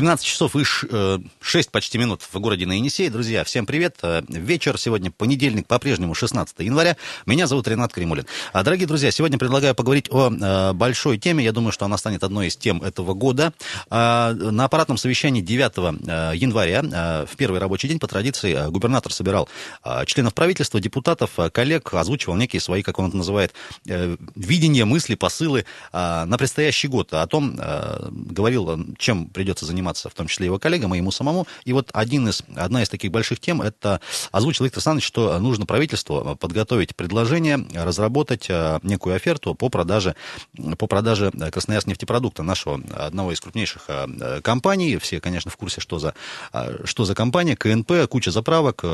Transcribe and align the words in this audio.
17 0.00 0.26
часов 0.26 0.56
и 0.56 0.64
6 0.64 0.88
э, 0.90 1.70
почти 1.70 1.98
минут 1.98 2.22
в 2.22 2.40
городе 2.40 2.64
на 2.64 2.72
Енисей. 2.72 3.10
Друзья, 3.10 3.44
всем 3.44 3.66
привет. 3.66 3.98
Э, 4.02 4.22
вечер 4.28 4.78
сегодня 4.78 5.10
понедельник, 5.10 5.66
по-прежнему 5.66 6.14
16 6.14 6.58
января. 6.60 6.96
Меня 7.26 7.46
зовут 7.46 7.68
Ренат 7.68 7.92
Кремулин. 7.92 8.24
А, 8.54 8.62
дорогие 8.62 8.86
друзья, 8.86 9.10
сегодня 9.10 9.36
предлагаю 9.36 9.74
поговорить 9.74 10.06
о 10.10 10.30
э, 10.30 10.72
большой 10.72 11.18
теме. 11.18 11.44
Я 11.44 11.52
думаю, 11.52 11.72
что 11.72 11.84
она 11.84 11.98
станет 11.98 12.24
одной 12.24 12.46
из 12.46 12.56
тем 12.56 12.82
этого 12.82 13.12
года. 13.12 13.52
А, 13.90 14.32
на 14.32 14.64
аппаратном 14.64 14.96
совещании 14.96 15.42
9 15.42 16.40
января, 16.40 17.26
в 17.30 17.36
первый 17.36 17.60
рабочий 17.60 17.86
день, 17.86 17.98
по 17.98 18.06
традиции, 18.06 18.70
губернатор 18.70 19.12
собирал 19.12 19.50
членов 20.06 20.32
правительства, 20.32 20.80
депутатов, 20.80 21.32
коллег, 21.52 21.92
озвучивал 21.92 22.36
некие 22.36 22.60
свои, 22.60 22.82
как 22.82 22.98
он 22.98 23.08
это 23.08 23.18
называет, 23.18 23.52
видения, 23.84 24.86
мысли, 24.86 25.14
посылы 25.14 25.66
на 25.92 26.36
предстоящий 26.38 26.88
год. 26.88 27.12
О 27.12 27.26
том 27.26 27.56
говорил, 28.10 28.96
чем 28.98 29.26
придется 29.26 29.66
заниматься 29.66 29.89
заниматься, 29.90 30.08
в 30.08 30.14
том 30.14 30.26
числе 30.26 30.46
его 30.46 30.58
коллегам 30.58 30.94
и 30.94 30.98
ему 30.98 31.10
самому. 31.10 31.46
И 31.64 31.72
вот 31.72 31.90
один 31.92 32.28
из, 32.28 32.42
одна 32.56 32.82
из 32.82 32.88
таких 32.88 33.10
больших 33.10 33.40
тем, 33.40 33.62
это 33.62 34.00
озвучил 34.32 34.64
Виктор 34.64 34.78
Александрович, 34.78 35.06
что 35.06 35.38
нужно 35.38 35.66
правительству 35.66 36.36
подготовить 36.40 36.94
предложение, 36.96 37.66
разработать 37.74 38.46
э, 38.48 38.78
некую 38.82 39.16
оферту 39.16 39.54
по 39.54 39.68
продаже, 39.68 40.14
по 40.78 40.86
продаже 40.86 41.30
Красноярск 41.30 41.88
нефтепродукта, 41.88 42.42
нашего 42.42 42.80
одного 42.94 43.32
из 43.32 43.40
крупнейших 43.40 43.82
э, 43.88 44.40
компаний. 44.42 44.98
Все, 44.98 45.20
конечно, 45.20 45.50
в 45.50 45.56
курсе, 45.56 45.80
что 45.80 45.98
за, 45.98 46.14
э, 46.52 46.84
что 46.84 47.04
за 47.04 47.14
компания, 47.14 47.56
КНП, 47.56 48.08
куча 48.08 48.30
заправок, 48.30 48.84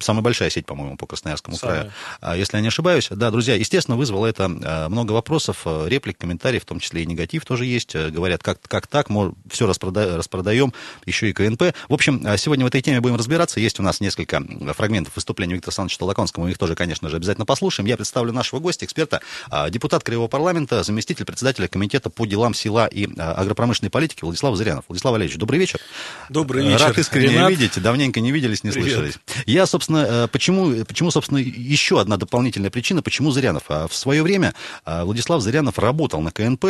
самая 0.00 0.22
большая 0.22 0.50
сеть, 0.50 0.66
по-моему, 0.66 0.96
по 0.96 1.06
Красноярскому 1.06 1.56
Самая. 1.56 1.92
краю, 2.20 2.38
если 2.40 2.56
я 2.56 2.62
не 2.62 2.68
ошибаюсь. 2.68 3.08
Да, 3.10 3.30
друзья, 3.30 3.54
естественно, 3.54 3.96
вызвало 3.96 4.26
это 4.26 4.48
много 4.88 5.12
вопросов, 5.12 5.66
реплик, 5.66 6.18
комментариев, 6.18 6.62
в 6.62 6.66
том 6.66 6.80
числе 6.80 7.02
и 7.02 7.06
негатив 7.06 7.44
тоже 7.44 7.64
есть. 7.64 7.94
Говорят, 7.94 8.42
как, 8.42 8.60
как 8.62 8.86
так, 8.86 9.08
все 9.50 9.66
распрода 9.66 10.17
распродаем, 10.18 10.72
еще 11.06 11.30
и 11.30 11.32
КНП. 11.32 11.74
В 11.88 11.94
общем, 11.94 12.22
а 12.24 12.36
сегодня 12.36 12.64
в 12.64 12.68
этой 12.68 12.82
теме 12.82 13.00
будем 13.00 13.16
разбираться. 13.16 13.60
Есть 13.60 13.80
у 13.80 13.82
нас 13.82 14.00
несколько 14.00 14.42
фрагментов 14.76 15.16
выступления 15.16 15.54
Виктора 15.54 15.70
Александровича 15.70 15.98
Толоконского. 15.98 16.44
Мы 16.44 16.50
их 16.50 16.58
тоже, 16.58 16.74
конечно 16.74 17.08
же, 17.08 17.16
обязательно 17.16 17.46
послушаем. 17.46 17.86
Я 17.86 17.96
представлю 17.96 18.32
нашего 18.32 18.60
гостя, 18.60 18.84
эксперта, 18.84 19.20
а, 19.50 19.70
депутат 19.70 20.02
Краевого 20.02 20.28
парламента, 20.28 20.82
заместитель 20.82 21.24
председателя 21.24 21.68
комитета 21.68 22.10
по 22.10 22.26
делам 22.26 22.54
села 22.54 22.86
и 22.86 23.08
а, 23.18 23.32
агропромышленной 23.34 23.90
политики 23.90 24.22
Владислав 24.22 24.56
Зырянов. 24.56 24.84
Владислав 24.88 25.12
Валерьевич, 25.12 25.38
добрый 25.38 25.58
вечер. 25.58 25.80
Добрый 26.28 26.66
вечер. 26.66 26.86
Рад 26.86 26.98
искренне 26.98 27.28
Ренат. 27.28 27.50
видеть. 27.50 27.80
Давненько 27.80 28.20
не 28.20 28.32
виделись, 28.32 28.64
не 28.64 28.70
Привет. 28.70 28.88
слышались. 28.88 29.18
Я, 29.46 29.66
собственно, 29.66 30.06
э, 30.08 30.28
почему, 30.28 30.84
почему, 30.84 31.10
собственно, 31.10 31.38
еще 31.38 32.00
одна 32.00 32.16
дополнительная 32.16 32.70
причина, 32.70 33.02
почему 33.02 33.30
Зырянов. 33.30 33.64
В 33.68 33.92
свое 33.92 34.22
время 34.22 34.54
Владислав 34.84 35.42
Зырянов 35.42 35.78
работал 35.78 36.20
на 36.20 36.30
КНП. 36.30 36.64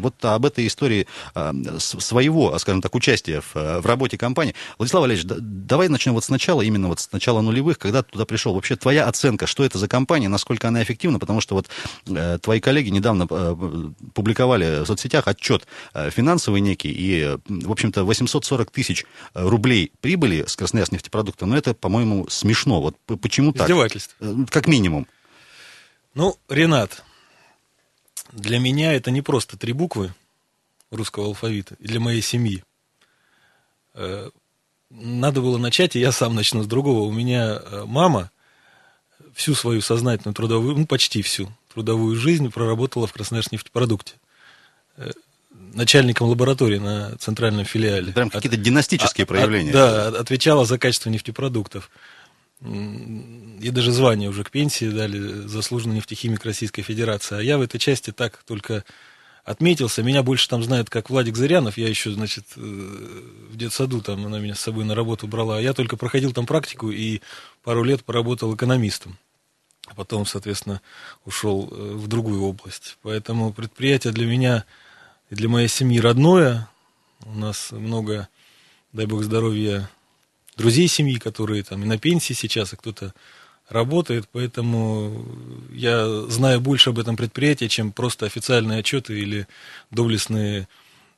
Вот 0.00 0.14
об 0.24 0.46
этой 0.46 0.66
истории 0.66 1.06
своего, 1.78 2.58
скажем 2.58 2.73
так, 2.80 2.94
участия 2.94 3.40
в, 3.40 3.54
в 3.54 3.86
работе 3.86 4.16
компании. 4.18 4.54
Владислав 4.78 5.02
Валерьевич, 5.02 5.26
да, 5.26 5.36
давай 5.38 5.88
начнем 5.88 6.14
вот 6.14 6.24
сначала, 6.24 6.62
именно 6.62 6.88
вот 6.88 7.00
с 7.00 7.12
начала 7.12 7.40
нулевых, 7.40 7.78
когда 7.78 8.02
ты 8.02 8.12
туда 8.12 8.24
пришел. 8.24 8.54
Вообще 8.54 8.76
твоя 8.76 9.06
оценка, 9.06 9.46
что 9.46 9.64
это 9.64 9.78
за 9.78 9.88
компания, 9.88 10.28
насколько 10.28 10.68
она 10.68 10.82
эффективна, 10.82 11.18
потому 11.18 11.40
что 11.40 11.54
вот 11.54 11.68
э, 12.06 12.38
твои 12.40 12.60
коллеги 12.60 12.90
недавно 12.90 13.26
э, 13.28 13.56
публиковали 14.14 14.84
в 14.84 14.86
соцсетях 14.86 15.28
отчет 15.28 15.66
э, 15.94 16.10
финансовый 16.10 16.60
некий, 16.60 16.90
и, 16.90 17.20
э, 17.20 17.38
в 17.48 17.70
общем-то, 17.72 18.04
840 18.04 18.70
тысяч 18.70 19.04
рублей 19.34 19.92
прибыли 20.00 20.44
с 20.46 20.56
Красноярск 20.56 20.92
нефтепродукта, 20.92 21.46
но 21.46 21.56
это, 21.56 21.74
по-моему, 21.74 22.26
смешно. 22.28 22.80
Вот 22.80 22.96
почему 23.20 23.52
так? 23.52 23.62
Издевательство. 23.62 24.14
Э, 24.20 24.34
как 24.50 24.66
минимум. 24.66 25.06
Ну, 26.14 26.36
Ренат, 26.48 27.02
для 28.32 28.58
меня 28.58 28.92
это 28.92 29.10
не 29.10 29.22
просто 29.22 29.56
три 29.56 29.72
буквы 29.72 30.14
русского 30.90 31.26
алфавита, 31.26 31.76
и 31.78 31.86
для 31.86 32.00
моей 32.00 32.22
семьи. 32.22 32.62
Э, 33.94 34.30
надо 34.90 35.40
было 35.40 35.58
начать, 35.58 35.96
и 35.96 36.00
я 36.00 36.12
сам 36.12 36.34
начну 36.34 36.62
с 36.62 36.66
другого. 36.66 37.00
У 37.00 37.12
меня 37.12 37.60
э, 37.60 37.84
мама 37.86 38.30
всю 39.34 39.54
свою 39.54 39.80
сознательную 39.80 40.34
трудовую, 40.34 40.76
ну, 40.76 40.86
почти 40.86 41.22
всю 41.22 41.50
трудовую 41.72 42.16
жизнь 42.16 42.50
проработала 42.50 43.06
в 43.06 43.12
Красноярск 43.12 43.52
нефтепродукте 43.52 44.14
э, 44.96 45.10
начальником 45.50 46.28
лаборатории 46.28 46.78
на 46.78 47.16
центральном 47.18 47.64
филиале. 47.64 48.12
Прям 48.12 48.30
какие-то 48.30 48.56
династические 48.56 49.24
от, 49.24 49.28
проявления. 49.28 49.70
От, 49.70 49.74
да, 49.74 50.08
отвечала 50.20 50.64
за 50.64 50.78
качество 50.78 51.10
нефтепродуктов. 51.10 51.90
И 52.62 53.70
даже 53.70 53.92
звание 53.92 54.30
уже 54.30 54.44
к 54.44 54.50
пенсии 54.50 54.88
дали 54.88 55.18
заслуженный 55.18 55.96
нефтехимик 55.96 56.44
Российской 56.44 56.82
Федерации. 56.82 57.36
А 57.36 57.42
я 57.42 57.58
в 57.58 57.62
этой 57.62 57.78
части 57.78 58.10
так 58.10 58.42
только 58.46 58.84
отметился. 59.44 60.02
Меня 60.02 60.22
больше 60.22 60.48
там 60.48 60.62
знают, 60.62 60.90
как 60.90 61.10
Владик 61.10 61.36
Зырянов. 61.36 61.76
Я 61.76 61.88
еще, 61.88 62.10
значит, 62.10 62.44
э, 62.56 62.60
в 62.60 63.56
детсаду 63.56 64.00
там 64.00 64.24
она 64.26 64.38
меня 64.38 64.54
с 64.54 64.60
собой 64.60 64.84
на 64.84 64.94
работу 64.94 65.26
брала. 65.26 65.60
Я 65.60 65.74
только 65.74 65.96
проходил 65.96 66.32
там 66.32 66.46
практику 66.46 66.90
и 66.90 67.20
пару 67.62 67.84
лет 67.84 68.04
поработал 68.04 68.54
экономистом. 68.54 69.18
А 69.86 69.94
потом, 69.94 70.24
соответственно, 70.24 70.80
ушел 71.26 71.68
э, 71.70 71.92
в 71.94 72.08
другую 72.08 72.42
область. 72.42 72.96
Поэтому 73.02 73.52
предприятие 73.52 74.12
для 74.12 74.26
меня 74.26 74.64
и 75.28 75.34
для 75.34 75.48
моей 75.48 75.68
семьи 75.68 76.00
родное. 76.00 76.68
У 77.26 77.34
нас 77.34 77.70
много, 77.70 78.28
дай 78.92 79.06
бог 79.06 79.22
здоровья, 79.22 79.90
друзей 80.56 80.88
семьи, 80.88 81.18
которые 81.18 81.62
там 81.64 81.82
и 81.82 81.86
на 81.86 81.98
пенсии 81.98 82.32
сейчас, 82.32 82.72
и 82.72 82.76
кто-то 82.76 83.14
работает, 83.68 84.28
поэтому 84.30 85.26
я 85.72 86.06
знаю 86.28 86.60
больше 86.60 86.90
об 86.90 86.98
этом 86.98 87.16
предприятии, 87.16 87.66
чем 87.66 87.92
просто 87.92 88.26
официальные 88.26 88.80
отчеты 88.80 89.18
или 89.18 89.46
доблестные 89.90 90.68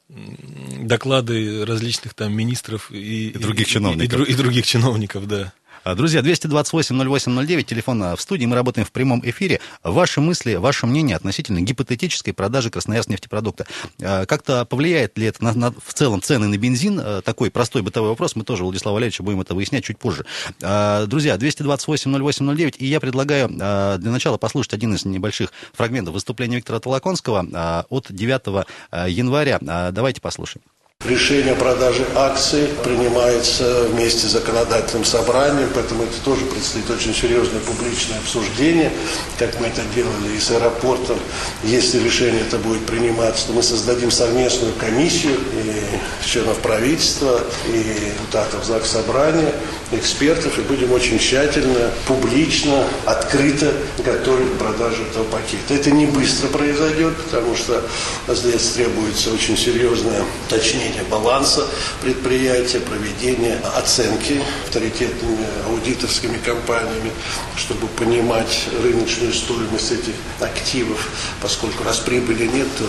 доклады 0.09 1.65
различных 1.65 2.15
там 2.15 2.33
министров 2.33 2.93
и, 2.93 3.31
и 3.31 3.39
других 3.39 3.67
чиновников. 3.67 4.21
И, 4.21 4.31
и, 4.31 4.35
и 4.35 4.37
других 4.37 4.67
чиновников, 4.67 5.27
да. 5.27 5.53
А, 5.87 5.95
друзья, 5.95 6.21
228-08-09, 6.21 7.63
телефон 7.63 8.03
а, 8.03 8.17
в 8.17 8.21
студии, 8.21 8.45
мы 8.45 8.57
работаем 8.57 8.85
в 8.85 8.91
прямом 8.91 9.21
эфире. 9.25 9.61
Ваши 9.85 10.21
мысли, 10.21 10.57
ваше 10.57 10.85
мнение 10.85 11.15
относительно 11.15 11.61
гипотетической 11.61 12.35
продажи 12.35 12.71
Красноярск 12.71 13.09
нефтепродукта. 13.09 13.67
А, 14.03 14.27
как-то 14.27 14.65
повлияет 14.65 15.17
ли 15.17 15.27
это 15.27 15.45
на, 15.45 15.53
на, 15.53 15.71
в 15.71 15.95
целом 15.95 16.21
цены 16.21 16.49
на 16.49 16.59
бензин? 16.59 17.01
Такой 17.23 17.53
простой 17.53 17.83
бытовой 17.83 18.11
вопрос. 18.11 18.35
Мы 18.35 18.43
тоже, 18.43 18.65
Владислав 18.65 18.95
Валерьевич, 18.95 19.21
будем 19.21 19.41
это 19.43 19.55
выяснять 19.55 19.85
чуть 19.85 19.97
позже. 19.97 20.27
Друзья, 20.59 21.37
228-08-09, 21.37 22.79
и 22.79 22.87
я 22.87 22.99
предлагаю 22.99 23.49
для 23.49 24.11
начала 24.11 24.39
послушать 24.39 24.75
один 24.75 24.93
из 24.97 25.05
небольших 25.05 25.53
фрагментов 25.73 26.15
выступления 26.15 26.57
Виктора 26.57 26.81
Толоконского 26.81 27.85
от 27.89 28.07
9 28.11 28.67
января. 29.09 29.61
Давайте 29.93 30.21
послушаем. 30.21 30.65
Решение 31.07 31.53
о 31.53 31.57
продаже 31.57 32.05
акций 32.17 32.69
принимается 32.83 33.85
вместе 33.85 34.27
с 34.27 34.33
законодательным 34.33 35.05
собранием, 35.05 35.69
поэтому 35.73 36.03
это 36.03 36.21
тоже 36.25 36.45
предстоит 36.47 36.91
очень 36.91 37.15
серьезное 37.15 37.61
публичное 37.61 38.19
обсуждение, 38.19 38.91
как 39.39 39.61
мы 39.61 39.69
это 39.69 39.83
делали 39.95 40.37
и 40.37 40.41
с 40.41 40.51
аэропортом. 40.51 41.17
Если 41.63 42.03
решение 42.03 42.41
это 42.41 42.59
будет 42.59 42.85
приниматься, 42.87 43.47
то 43.47 43.53
мы 43.53 43.63
создадим 43.63 44.11
совместную 44.11 44.73
комиссию 44.75 45.35
и 45.35 46.27
членов 46.27 46.59
правительства, 46.59 47.41
и 47.69 48.13
депутатов 48.19 48.65
ЗАГС 48.65 48.91
Собрания, 48.91 49.53
экспертов, 49.93 50.59
и 50.59 50.63
будем 50.63 50.93
очень 50.93 51.21
тщательно, 51.21 51.93
публично, 52.09 52.85
открыто 53.05 53.73
готовить 54.05 54.55
продажу 54.55 55.05
этого 55.05 55.25
пакета. 55.25 55.75
Это 55.75 55.93
не 55.93 56.07
быстро 56.07 56.49
произойдет, 56.49 57.17
потому 57.17 57.55
что 57.55 57.85
здесь 58.29 58.71
требуется 58.71 59.31
очень 59.31 59.57
серьезное 59.57 60.25
точнее 60.49 60.86
изменение 60.87 61.05
баланса 61.05 61.67
предприятия, 62.03 62.81
проведение 62.81 63.59
оценки 63.77 64.41
авторитетными 64.65 65.47
аудиторскими 65.69 66.39
компаниями, 66.39 67.13
чтобы 67.57 67.87
понимать 67.89 68.67
рыночную 68.83 69.33
стоимость 69.33 69.93
этих 69.93 70.15
активов, 70.41 71.09
поскольку 71.41 71.85
раз 71.85 71.99
прибыли 71.99 72.47
нет, 72.47 72.67
то 72.79 72.85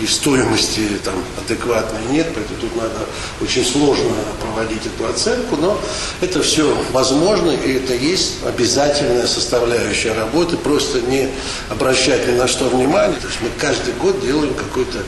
и 0.00 0.06
стоимости 0.06 0.82
там 1.04 1.14
адекватной 1.38 2.04
нет, 2.10 2.26
поэтому 2.34 2.60
тут 2.60 2.76
надо 2.76 3.06
очень 3.40 3.64
сложно 3.64 4.12
проводить 4.42 4.84
эту 4.84 5.08
оценку, 5.08 5.56
но 5.56 5.80
это 6.20 6.42
все 6.42 6.76
возможно, 6.92 7.50
и 7.52 7.74
это 7.74 7.94
есть 7.94 8.44
обязательная 8.44 9.26
составляющая 9.26 10.12
работы, 10.12 10.56
просто 10.56 11.00
не 11.00 11.30
обращать 11.70 12.26
ни 12.28 12.32
на 12.32 12.46
что 12.46 12.68
внимания, 12.68 13.16
то 13.16 13.26
есть 13.26 13.40
мы 13.40 13.48
каждый 13.58 13.94
год 13.94 14.20
делаем 14.20 14.52
какой-то 14.54 14.98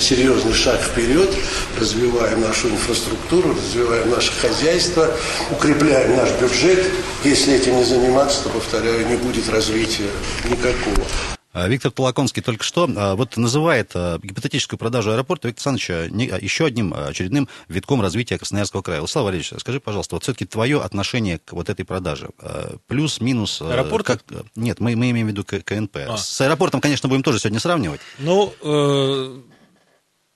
серьезный 0.00 0.52
шаг 0.52 0.80
вперед, 0.80 1.30
развиваем 1.78 2.40
нашу 2.40 2.68
инфраструктуру, 2.68 3.54
развиваем 3.54 4.10
наше 4.10 4.32
хозяйство, 4.32 5.10
укрепляем 5.50 6.16
наш 6.16 6.30
бюджет. 6.40 6.90
Если 7.24 7.54
этим 7.54 7.76
не 7.76 7.84
заниматься, 7.84 8.44
то, 8.44 8.48
повторяю, 8.50 9.06
не 9.06 9.16
будет 9.16 9.48
развития 9.48 10.08
никакого. 10.48 11.06
А, 11.52 11.68
Виктор 11.68 11.90
Толоконский 11.90 12.42
только 12.42 12.64
что 12.64 12.88
а, 12.96 13.14
вот 13.14 13.36
называет 13.36 13.90
а, 13.94 14.18
гипотетическую 14.22 14.78
продажу 14.78 15.12
аэропорта 15.12 15.48
Виктор 15.48 15.68
Александрович 15.68 16.42
еще 16.42 16.64
одним 16.66 16.94
очередным 16.94 17.48
витком 17.68 18.00
развития 18.00 18.38
Красноярского 18.38 18.80
края. 18.82 19.00
Владислав 19.00 19.24
Валерьевич, 19.24 19.52
скажи, 19.58 19.78
пожалуйста, 19.78 20.16
вот 20.16 20.22
все-таки 20.22 20.46
твое 20.46 20.80
отношение 20.80 21.38
к 21.38 21.52
вот 21.52 21.68
этой 21.68 21.84
продаже. 21.84 22.30
Плюс, 22.86 23.20
минус... 23.20 23.60
Аэропорт? 23.60 24.06
Как... 24.06 24.22
Нет, 24.56 24.80
мы, 24.80 24.96
мы 24.96 25.10
имеем 25.10 25.26
в 25.26 25.30
виду 25.30 25.44
КНП. 25.44 25.96
А. 26.08 26.16
С 26.16 26.40
аэропортом, 26.40 26.80
конечно, 26.80 27.08
будем 27.08 27.22
тоже 27.22 27.38
сегодня 27.38 27.60
сравнивать. 27.60 28.00
Ну, 28.18 28.54
э, 28.62 29.40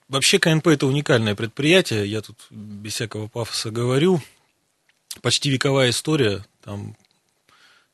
вообще 0.09 0.39
КНП 0.39 0.69
это 0.69 0.87
уникальное 0.87 1.35
предприятие. 1.35 2.07
Я 2.07 2.21
тут 2.23 2.39
без 2.51 2.95
всякого 2.95 3.29
пафоса 3.29 3.71
говорю. 3.71 4.21
Почти 5.23 5.51
вековая 5.51 5.91
история. 5.91 6.45
Там 6.63 6.97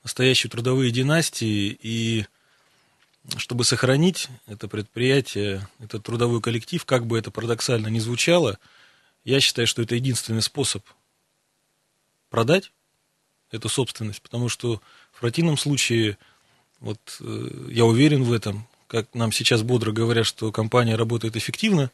настоящие 0.03 0.51
трудовые 0.51 0.91
династии 0.91 1.79
и 1.81 2.27
чтобы 3.37 3.65
сохранить 3.65 4.29
это 4.47 4.67
предприятие, 4.67 5.69
этот 5.79 6.03
трудовой 6.03 6.41
коллектив, 6.41 6.85
как 6.85 7.07
бы 7.07 7.19
это 7.19 7.31
парадоксально 7.31 7.87
ни 7.87 8.01
звучало, 8.01 8.59
я 9.25 9.41
считаю, 9.41 9.69
что 9.69 9.83
это 9.83 9.95
единственный 9.95 10.43
способ 10.43 10.85
продать 12.31 12.73
эту 13.53 13.69
собственность, 13.69 14.23
потому 14.23 14.49
что 14.49 14.81
в 15.13 15.21
противном 15.21 15.57
случае, 15.57 16.19
вот 16.81 16.99
э, 17.21 17.69
я 17.71 17.85
уверен 17.85 18.25
в 18.25 18.33
этом, 18.33 18.67
как 18.89 19.15
нам 19.15 19.31
сейчас 19.31 19.63
бодро 19.63 19.93
говорят, 19.93 20.27
что 20.27 20.51
компания 20.51 20.97
работает 20.97 21.37
эффективно, 21.37 21.93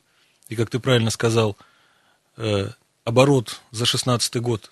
и 0.48 0.56
как 0.56 0.70
ты 0.70 0.78
правильно 0.78 1.10
сказал, 1.10 1.56
э, 2.36 2.68
оборот 3.04 3.60
за 3.70 3.84
2016 3.84 4.36
год 4.36 4.70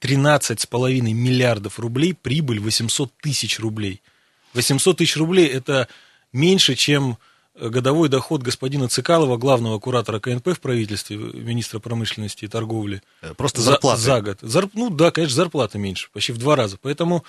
13,5 0.00 1.12
миллиардов 1.12 1.78
рублей, 1.78 2.14
прибыль 2.14 2.60
800 2.60 3.12
тысяч 3.20 3.58
рублей– 3.58 4.02
800 4.54 4.96
тысяч 4.98 5.16
рублей– 5.16 5.46
это 5.48 5.88
меньше, 6.32 6.74
чем 6.74 7.18
годовой 7.54 8.08
доход 8.08 8.42
господина 8.42 8.88
Цикалова, 8.88 9.36
главного 9.36 9.78
куратора 9.78 10.20
КНП 10.20 10.48
в 10.48 10.60
правительстве, 10.60 11.16
министра 11.16 11.80
промышленности 11.80 12.44
и 12.44 12.48
торговли. 12.48 13.02
Э, 13.20 13.34
просто 13.34 13.60
зарплата. 13.60 14.00
За, 14.00 14.04
за 14.04 14.20
год. 14.20 14.38
Зарп, 14.42 14.70
ну 14.74 14.90
да, 14.90 15.10
конечно, 15.10 15.34
зарплата 15.34 15.78
меньше, 15.78 16.08
почти 16.12 16.32
в 16.32 16.38
два 16.38 16.56
раза. 16.56 16.78
Поэтому 16.80 17.24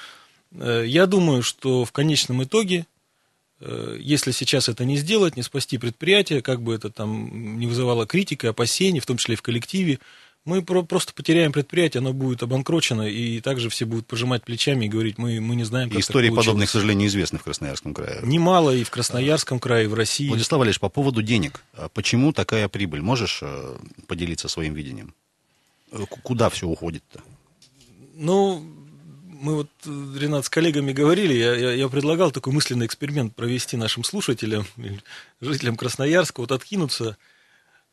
э, 0.51 0.83
я 0.85 1.07
думаю, 1.07 1.41
что 1.41 1.83
в 1.83 1.91
конечном 1.91 2.43
итоге, 2.43 2.79
э, 2.79 2.83
если 3.61 4.31
сейчас 4.31 4.69
это 4.69 4.85
не 4.85 4.97
сделать, 4.97 5.35
не 5.35 5.43
спасти 5.43 5.77
предприятие, 5.77 6.41
как 6.41 6.61
бы 6.61 6.73
это 6.73 6.89
там 6.89 7.59
не 7.59 7.67
вызывало 7.67 8.05
критики, 8.05 8.45
опасений, 8.45 8.99
в 8.99 9.05
том 9.05 9.17
числе 9.17 9.33
и 9.33 9.37
в 9.37 9.41
коллективе, 9.41 9.99
мы 10.45 10.61
про- 10.61 10.83
просто 10.83 11.13
потеряем 11.13 11.51
предприятие, 11.51 11.99
оно 11.99 12.13
будет 12.13 12.41
обанкрочено, 12.43 13.03
и 13.03 13.41
также 13.41 13.69
все 13.69 13.85
будут 13.85 14.07
пожимать 14.07 14.43
плечами 14.43 14.85
и 14.85 14.87
говорить, 14.87 15.17
мы, 15.17 15.39
мы 15.41 15.55
не 15.55 15.65
знаем, 15.65 15.89
как 15.89 15.99
Истории 15.99 16.29
подобные, 16.29 16.67
к 16.67 16.69
сожалению, 16.69 17.07
известны 17.07 17.39
в 17.39 17.43
Красноярском 17.43 17.93
крае. 17.93 18.21
Немало 18.23 18.71
и 18.73 18.83
в 18.83 18.89
Красноярском 18.89 19.59
крае, 19.59 19.85
и 19.85 19.87
в 19.87 19.93
России. 19.93 20.29
Владислав 20.29 20.59
Валерьевич, 20.59 20.79
по 20.79 20.89
поводу 20.89 21.21
денег. 21.21 21.61
А 21.73 21.89
почему 21.89 22.31
такая 22.31 22.67
прибыль? 22.69 23.01
Можешь 23.01 23.39
э, 23.41 23.77
поделиться 24.07 24.47
своим 24.47 24.73
видением? 24.73 25.13
Э, 25.91 26.05
куда 26.23 26.49
все 26.49 26.67
уходит-то? 26.67 27.21
Ну, 28.15 28.65
мы 29.39 29.55
вот, 29.55 29.69
э, 29.85 30.17
Ренат, 30.19 30.45
с 30.45 30.49
коллегами 30.49 30.91
говорили, 30.91 31.33
я, 31.33 31.55
я, 31.55 31.71
я 31.71 31.89
предлагал 31.89 32.31
такой 32.31 32.53
мысленный 32.53 32.85
эксперимент 32.85 33.35
провести 33.35 33.77
нашим 33.77 34.03
слушателям, 34.03 34.67
жителям 35.41 35.77
Красноярска, 35.77 36.41
вот 36.41 36.51
откинуться 36.51 37.17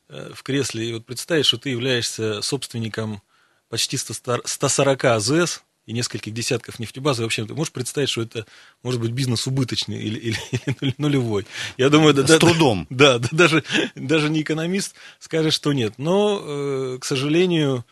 Э, 0.09 0.31
в 0.35 0.43
кресле 0.43 0.89
и 0.89 0.93
вот 0.93 1.05
представить, 1.05 1.47
что 1.47 1.59
ты 1.59 1.71
являешься 1.71 2.41
собственником 2.41 3.23
почти 3.69 3.97
140 3.97 5.05
АЗС 5.05 5.63
и 5.85 5.93
нескольких 5.93 6.33
десятков 6.33 6.79
нефтебаз, 6.79 7.19
и 7.19 7.23
вообще 7.23 7.45
ты 7.45 7.55
можешь 7.55 7.73
представить, 7.73 8.09
что 8.09 8.23
это 8.23 8.47
может 8.85 9.01
быть 9.01 9.11
бизнес 9.11 9.49
убыточный 9.49 10.01
или, 10.01 10.19
или, 10.19 10.39
или 10.81 10.95
нулевой. 10.99 11.47
Я 11.77 11.91
думаю, 11.91 12.15
да, 12.15 12.25
с 12.25 12.31
да, 12.31 12.39
трудом. 12.39 12.87
Да, 12.91 13.19
да, 13.19 13.29
даже, 13.33 13.65
даже 13.97 14.31
не 14.31 14.43
экономист 14.43 14.95
скажет, 15.19 15.53
что 15.53 15.73
нет. 15.73 15.95
Но, 15.99 16.41
э, 16.41 16.99
к 17.01 17.05
сожалению, 17.05 17.85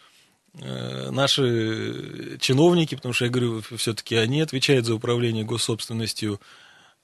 наши 0.54 2.38
чиновники, 2.40 2.94
потому 2.94 3.12
что 3.12 3.24
я 3.24 3.30
говорю, 3.30 3.62
все-таки 3.76 4.14
они 4.14 4.40
отвечают 4.40 4.86
за 4.86 4.94
управление 4.94 5.44
госсобственностью, 5.44 6.40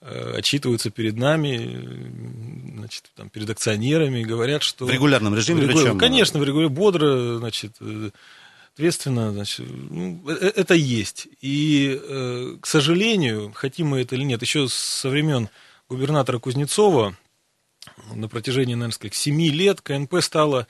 Э, 0.02 0.36
отчитываются 0.38 0.88
перед 0.88 1.16
нами, 1.16 2.72
значит, 2.74 3.10
там, 3.16 3.28
перед 3.28 3.50
акционерами, 3.50 4.22
говорят, 4.22 4.62
что... 4.62 4.86
В 4.86 4.90
регулярном 4.90 5.34
режиме? 5.34 5.60
В 5.60 5.68
регуляр... 5.68 5.84
причем... 5.84 5.98
Конечно, 5.98 6.40
в 6.40 6.44
регулярном, 6.44 6.74
бодро, 6.74 7.36
значит, 7.36 7.72
э, 7.80 8.10
ответственно, 8.72 9.30
значит, 9.32 9.66
ну, 9.68 10.24
э, 10.26 10.52
это 10.56 10.72
есть. 10.72 11.28
И, 11.42 12.00
к 12.62 12.66
сожалению, 12.66 13.52
хотим 13.54 13.88
мы 13.88 14.00
это 14.00 14.16
или 14.16 14.22
нет, 14.22 14.40
еще 14.40 14.68
со 14.68 15.10
времен 15.10 15.50
губернатора 15.90 16.38
Кузнецова 16.38 17.14
на 18.14 18.26
протяжении, 18.26 18.74
наверное, 18.74 18.94
сказать, 18.94 19.14
7 19.14 19.38
лет 19.50 19.82
КНП 19.82 20.22
стала 20.22 20.66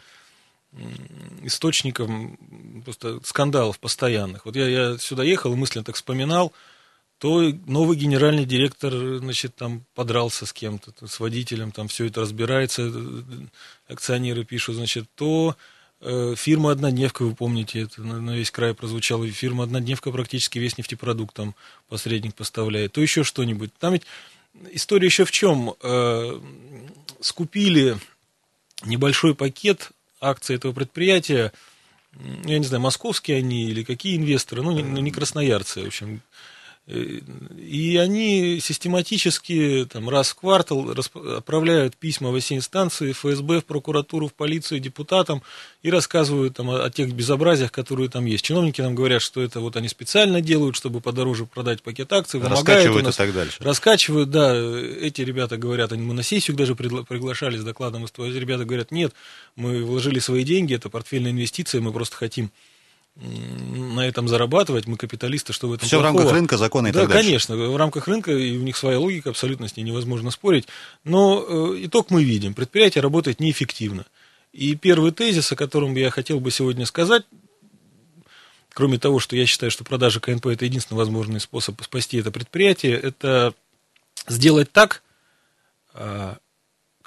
источником 1.42 2.38
просто 2.84 3.20
скандалов 3.24 3.78
постоянных. 3.78 4.44
Вот 4.44 4.56
я, 4.56 4.68
я 4.68 4.98
сюда 4.98 5.24
ехал 5.24 5.52
и 5.52 5.56
мысленно 5.56 5.84
так 5.84 5.96
вспоминал, 5.96 6.52
то 7.18 7.42
новый 7.66 7.98
генеральный 7.98 8.46
директор, 8.46 8.92
значит, 9.18 9.54
там 9.54 9.84
подрался 9.94 10.46
с 10.46 10.52
кем-то, 10.52 11.06
с 11.06 11.20
водителем, 11.20 11.70
там 11.70 11.88
все 11.88 12.06
это 12.06 12.22
разбирается, 12.22 12.90
акционеры 13.88 14.44
пишут, 14.44 14.76
значит, 14.76 15.06
то 15.16 15.54
э, 16.00 16.34
фирма 16.36 16.70
«Однодневка», 16.70 17.24
вы 17.24 17.34
помните, 17.34 17.82
это 17.82 18.02
на, 18.02 18.20
на 18.22 18.36
весь 18.36 18.50
край 18.50 18.72
прозвучало, 18.72 19.28
фирма 19.28 19.64
«Однодневка» 19.64 20.10
практически 20.10 20.58
весь 20.58 20.78
нефтепродукт 20.78 21.34
там 21.34 21.54
посредник 21.88 22.34
поставляет, 22.34 22.92
то 22.92 23.02
еще 23.02 23.22
что-нибудь. 23.22 23.70
Там 23.78 23.92
ведь 23.92 24.04
история 24.72 25.06
еще 25.06 25.26
в 25.26 25.30
чем? 25.30 25.74
Э, 25.82 26.40
скупили 27.20 27.98
небольшой 28.86 29.34
пакет 29.34 29.92
акций 30.20 30.56
этого 30.56 30.72
предприятия, 30.72 31.52
я 32.44 32.58
не 32.58 32.64
знаю, 32.64 32.82
московские 32.82 33.38
они 33.38 33.64
или 33.64 33.82
какие 33.82 34.16
инвесторы, 34.16 34.62
ну, 34.62 34.72
не, 34.72 34.82
не 34.82 35.10
красноярцы, 35.10 35.82
в 35.82 35.86
общем, 35.86 36.22
и 36.90 37.96
они 37.96 38.58
систематически 38.60 39.86
там, 39.90 40.08
раз 40.08 40.30
в 40.30 40.34
квартал 40.34 40.90
отправляют 40.90 41.96
письма 41.96 42.30
во 42.30 42.40
все 42.40 42.56
инстанции, 42.56 43.12
ФСБ, 43.12 43.60
в 43.60 43.64
прокуратуру, 43.64 44.26
в 44.26 44.34
полицию, 44.34 44.80
депутатам 44.80 45.42
и 45.82 45.90
рассказывают 45.90 46.56
там, 46.56 46.70
о, 46.70 46.84
о 46.84 46.90
тех 46.90 47.12
безобразиях, 47.12 47.70
которые 47.70 48.08
там 48.08 48.24
есть. 48.26 48.44
Чиновники 48.44 48.80
нам 48.80 48.94
говорят, 48.94 49.22
что 49.22 49.40
это 49.40 49.60
вот 49.60 49.76
они 49.76 49.88
специально 49.88 50.40
делают, 50.40 50.74
чтобы 50.74 51.00
подороже 51.00 51.46
продать 51.46 51.82
пакет 51.82 52.12
акций, 52.12 52.40
раскачивают 52.40 53.04
нас, 53.04 53.14
и 53.14 53.18
так 53.18 53.32
дальше. 53.32 53.56
Раскачивают, 53.60 54.30
да. 54.30 54.56
Эти 54.56 55.22
ребята 55.22 55.56
говорят, 55.56 55.92
они 55.92 56.02
мы 56.02 56.14
на 56.14 56.24
сессию 56.24 56.56
даже 56.56 56.74
приглашали 56.74 57.56
с 57.56 57.62
докладом, 57.62 58.04
эти 58.04 58.18
ребята 58.18 58.64
говорят, 58.64 58.90
нет, 58.90 59.12
мы 59.54 59.84
вложили 59.84 60.18
свои 60.18 60.42
деньги, 60.42 60.74
это 60.74 60.90
портфельная 60.90 61.30
инвестиция, 61.30 61.80
мы 61.80 61.92
просто 61.92 62.16
хотим 62.16 62.50
на 63.20 64.06
этом 64.06 64.28
зарабатывать, 64.28 64.86
мы 64.86 64.96
капиталисты, 64.96 65.52
что 65.52 65.68
в 65.68 65.72
этом 65.74 65.86
Все 65.86 65.98
плохого? 65.98 66.12
в 66.12 66.18
рамках 66.18 66.34
рынка, 66.34 66.56
закона 66.56 66.88
и 66.88 66.92
да, 66.92 67.00
так 67.00 67.10
дальше. 67.10 67.24
конечно, 67.24 67.56
в 67.56 67.76
рамках 67.76 68.08
рынка, 68.08 68.32
и 68.32 68.56
у 68.56 68.62
них 68.62 68.76
своя 68.76 68.98
логика, 68.98 69.30
абсолютно 69.30 69.68
с 69.68 69.76
ней 69.76 69.82
невозможно 69.82 70.30
спорить. 70.30 70.66
Но 71.04 71.44
э, 71.46 71.84
итог 71.84 72.10
мы 72.10 72.24
видим, 72.24 72.54
предприятие 72.54 73.02
работает 73.02 73.40
неэффективно. 73.40 74.06
И 74.52 74.74
первый 74.74 75.12
тезис, 75.12 75.52
о 75.52 75.56
котором 75.56 75.94
я 75.94 76.10
хотел 76.10 76.40
бы 76.40 76.50
сегодня 76.50 76.86
сказать, 76.86 77.24
кроме 78.72 78.98
того, 78.98 79.20
что 79.20 79.36
я 79.36 79.46
считаю, 79.46 79.70
что 79.70 79.84
продажа 79.84 80.20
КНП 80.20 80.46
это 80.46 80.64
единственный 80.64 80.98
возможный 80.98 81.40
способ 81.40 81.80
спасти 81.82 82.18
это 82.18 82.30
предприятие, 82.30 82.98
это 82.98 83.54
сделать 84.26 84.72
так, 84.72 85.02
а, 85.92 86.38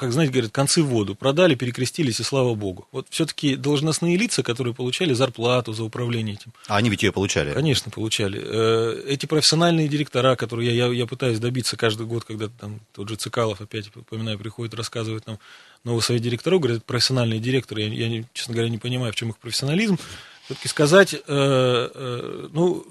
как, 0.03 0.11
знаете, 0.11 0.33
говорят, 0.33 0.51
концы 0.51 0.83
в 0.83 0.87
воду. 0.87 1.15
Продали, 1.15 1.55
перекрестились, 1.55 2.19
и 2.19 2.23
слава 2.23 2.55
богу. 2.55 2.89
Вот 2.91 3.07
все-таки 3.09 3.55
должностные 3.55 4.17
лица, 4.17 4.43
которые 4.43 4.73
получали 4.73 5.13
зарплату 5.13 5.71
за 5.71 5.85
управление 5.85 6.35
этим. 6.35 6.51
А 6.67 6.75
они 6.75 6.89
ведь 6.89 7.03
ее 7.03 7.13
получали? 7.13 7.53
Конечно, 7.53 7.89
получали. 7.89 8.41
Э, 8.43 9.01
эти 9.07 9.27
профессиональные 9.27 9.87
директора, 9.87 10.35
которые 10.35 10.75
я, 10.75 10.87
я, 10.87 10.93
я 10.93 11.07
пытаюсь 11.07 11.39
добиться 11.39 11.77
каждый 11.77 12.05
год, 12.05 12.25
когда 12.25 12.49
там 12.49 12.81
тот 12.91 13.07
же 13.07 13.15
Цикалов, 13.15 13.61
опять 13.61 13.95
упоминаю, 13.95 14.37
приходит, 14.37 14.73
рассказывает 14.73 15.25
нам 15.25 15.39
новый 15.85 16.01
совет 16.01 16.21
директоров, 16.21 16.59
говорят, 16.59 16.83
профессиональные 16.83 17.39
директоры, 17.39 17.83
я, 17.83 18.07
я, 18.07 18.25
честно 18.33 18.55
говоря, 18.55 18.69
не 18.69 18.79
понимаю, 18.79 19.13
в 19.13 19.15
чем 19.15 19.29
их 19.29 19.37
профессионализм. 19.37 19.97
Все-таки 20.43 20.67
сказать, 20.67 21.13
э, 21.13 21.19
э, 21.27 22.49
ну, 22.51 22.85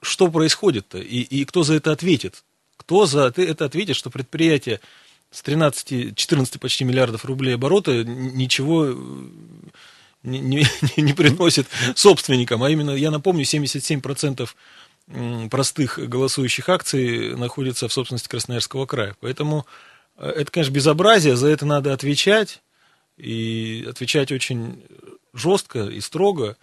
что 0.00 0.28
происходит-то, 0.28 0.96
и, 0.96 1.20
и 1.20 1.44
кто 1.44 1.62
за 1.62 1.74
это 1.74 1.92
ответит? 1.92 2.42
Кто 2.78 3.04
за 3.04 3.34
это 3.36 3.66
ответит, 3.66 3.96
что 3.96 4.08
предприятие 4.08 4.80
с 5.32 5.42
13, 5.42 6.14
14 6.14 6.60
почти 6.60 6.84
миллиардов 6.84 7.24
рублей 7.24 7.54
оборота 7.54 8.04
ничего 8.04 8.86
э, 8.86 8.94
не, 10.22 10.38
не, 10.38 10.66
не 10.96 11.12
приносит 11.14 11.66
собственникам. 11.96 12.62
А 12.62 12.70
именно, 12.70 12.90
я 12.90 13.10
напомню, 13.10 13.44
77% 13.44 14.48
простых 15.50 15.98
голосующих 15.98 16.68
акций 16.68 17.34
находится 17.36 17.88
в 17.88 17.92
собственности 17.92 18.28
Красноярского 18.28 18.86
края. 18.86 19.16
Поэтому 19.20 19.66
э, 20.16 20.28
это, 20.28 20.50
конечно, 20.50 20.72
безобразие, 20.72 21.34
за 21.34 21.48
это 21.48 21.66
надо 21.66 21.92
отвечать, 21.92 22.60
и 23.16 23.86
отвечать 23.88 24.32
очень 24.32 24.84
жестко 25.32 25.84
и 25.84 26.00
строго. 26.00 26.56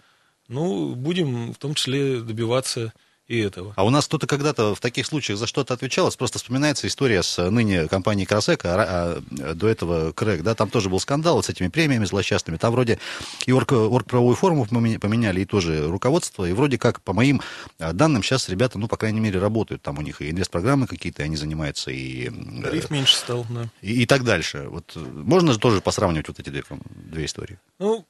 Ну, 0.48 0.94
будем 0.94 1.52
в 1.52 1.58
том 1.58 1.74
числе 1.74 2.20
добиваться 2.20 2.92
и 3.30 3.38
этого. 3.38 3.72
А 3.76 3.84
у 3.84 3.90
нас 3.90 4.06
кто-то 4.06 4.26
когда-то 4.26 4.74
в 4.74 4.80
таких 4.80 5.06
случаях 5.06 5.38
за 5.38 5.46
что-то 5.46 5.72
отвечал, 5.72 6.10
просто 6.18 6.40
вспоминается 6.40 6.88
история 6.88 7.22
с 7.22 7.38
ныне 7.48 7.86
компанией 7.86 8.26
Красек, 8.26 8.64
а, 8.64 9.22
а 9.30 9.54
до 9.54 9.68
этого 9.68 10.10
Крэк, 10.10 10.42
да, 10.42 10.56
там 10.56 10.68
тоже 10.68 10.90
был 10.90 10.98
скандал 10.98 11.36
вот 11.36 11.46
с 11.46 11.48
этими 11.48 11.68
премиями 11.68 12.06
злосчастными, 12.06 12.56
там 12.56 12.72
вроде 12.72 12.98
и 13.46 13.52
орг, 13.52 13.70
оргправовую 13.70 14.34
форму 14.34 14.66
поменяли, 14.66 15.42
и 15.42 15.44
тоже 15.44 15.86
руководство, 15.86 16.44
и 16.44 16.52
вроде 16.52 16.76
как, 16.76 17.02
по 17.02 17.12
моим 17.12 17.40
данным, 17.78 18.24
сейчас 18.24 18.48
ребята, 18.48 18.80
ну, 18.80 18.88
по 18.88 18.96
крайней 18.96 19.20
мере, 19.20 19.38
работают, 19.38 19.80
там 19.80 19.98
у 19.98 20.02
них 20.02 20.20
и 20.20 20.30
инвестпрограммы 20.32 20.88
какие-то, 20.88 21.22
они 21.22 21.36
занимаются, 21.36 21.92
и... 21.92 22.30
Тариф 22.62 22.90
меньше 22.90 23.14
стал, 23.14 23.46
да. 23.48 23.68
И, 23.80 24.02
и 24.02 24.06
так 24.06 24.24
дальше. 24.24 24.66
Вот 24.68 24.96
можно 24.96 25.52
же 25.52 25.60
тоже 25.60 25.80
посравнивать 25.80 26.26
вот 26.26 26.40
эти 26.40 26.48
две, 26.48 26.64
две 26.88 27.26
истории? 27.26 27.60
Ну, 27.78 28.04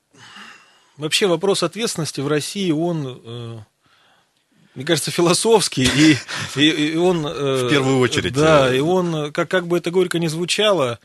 вообще 0.96 1.26
вопрос 1.26 1.62
ответственности 1.62 2.22
в 2.22 2.28
России, 2.28 2.70
он... 2.70 3.66
Мне 4.74 4.84
кажется, 4.84 5.10
философский, 5.10 5.82
и, 5.84 6.16
и, 6.56 6.92
и 6.92 6.96
он... 6.96 7.26
Э, 7.26 7.66
в 7.66 7.70
первую 7.70 7.98
очередь. 7.98 8.34
Да, 8.34 8.72
э, 8.72 8.76
и 8.76 8.80
он, 8.80 9.32
как, 9.32 9.50
как 9.50 9.66
бы 9.66 9.76
это 9.76 9.90
горько 9.90 10.18
не 10.18 10.28
звучало, 10.28 11.00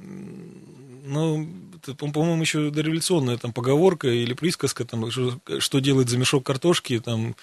ну, 0.00 1.48
по-моему, 1.96 2.40
еще 2.40 2.70
дореволюционная 2.70 3.36
там 3.36 3.52
поговорка 3.52 4.08
или 4.08 4.32
присказка, 4.34 4.84
там, 4.84 5.10
что, 5.10 5.38
что 5.58 5.80
делать 5.80 6.08
за 6.08 6.18
мешок 6.18 6.44
картошки, 6.46 7.00
там, 7.00 7.34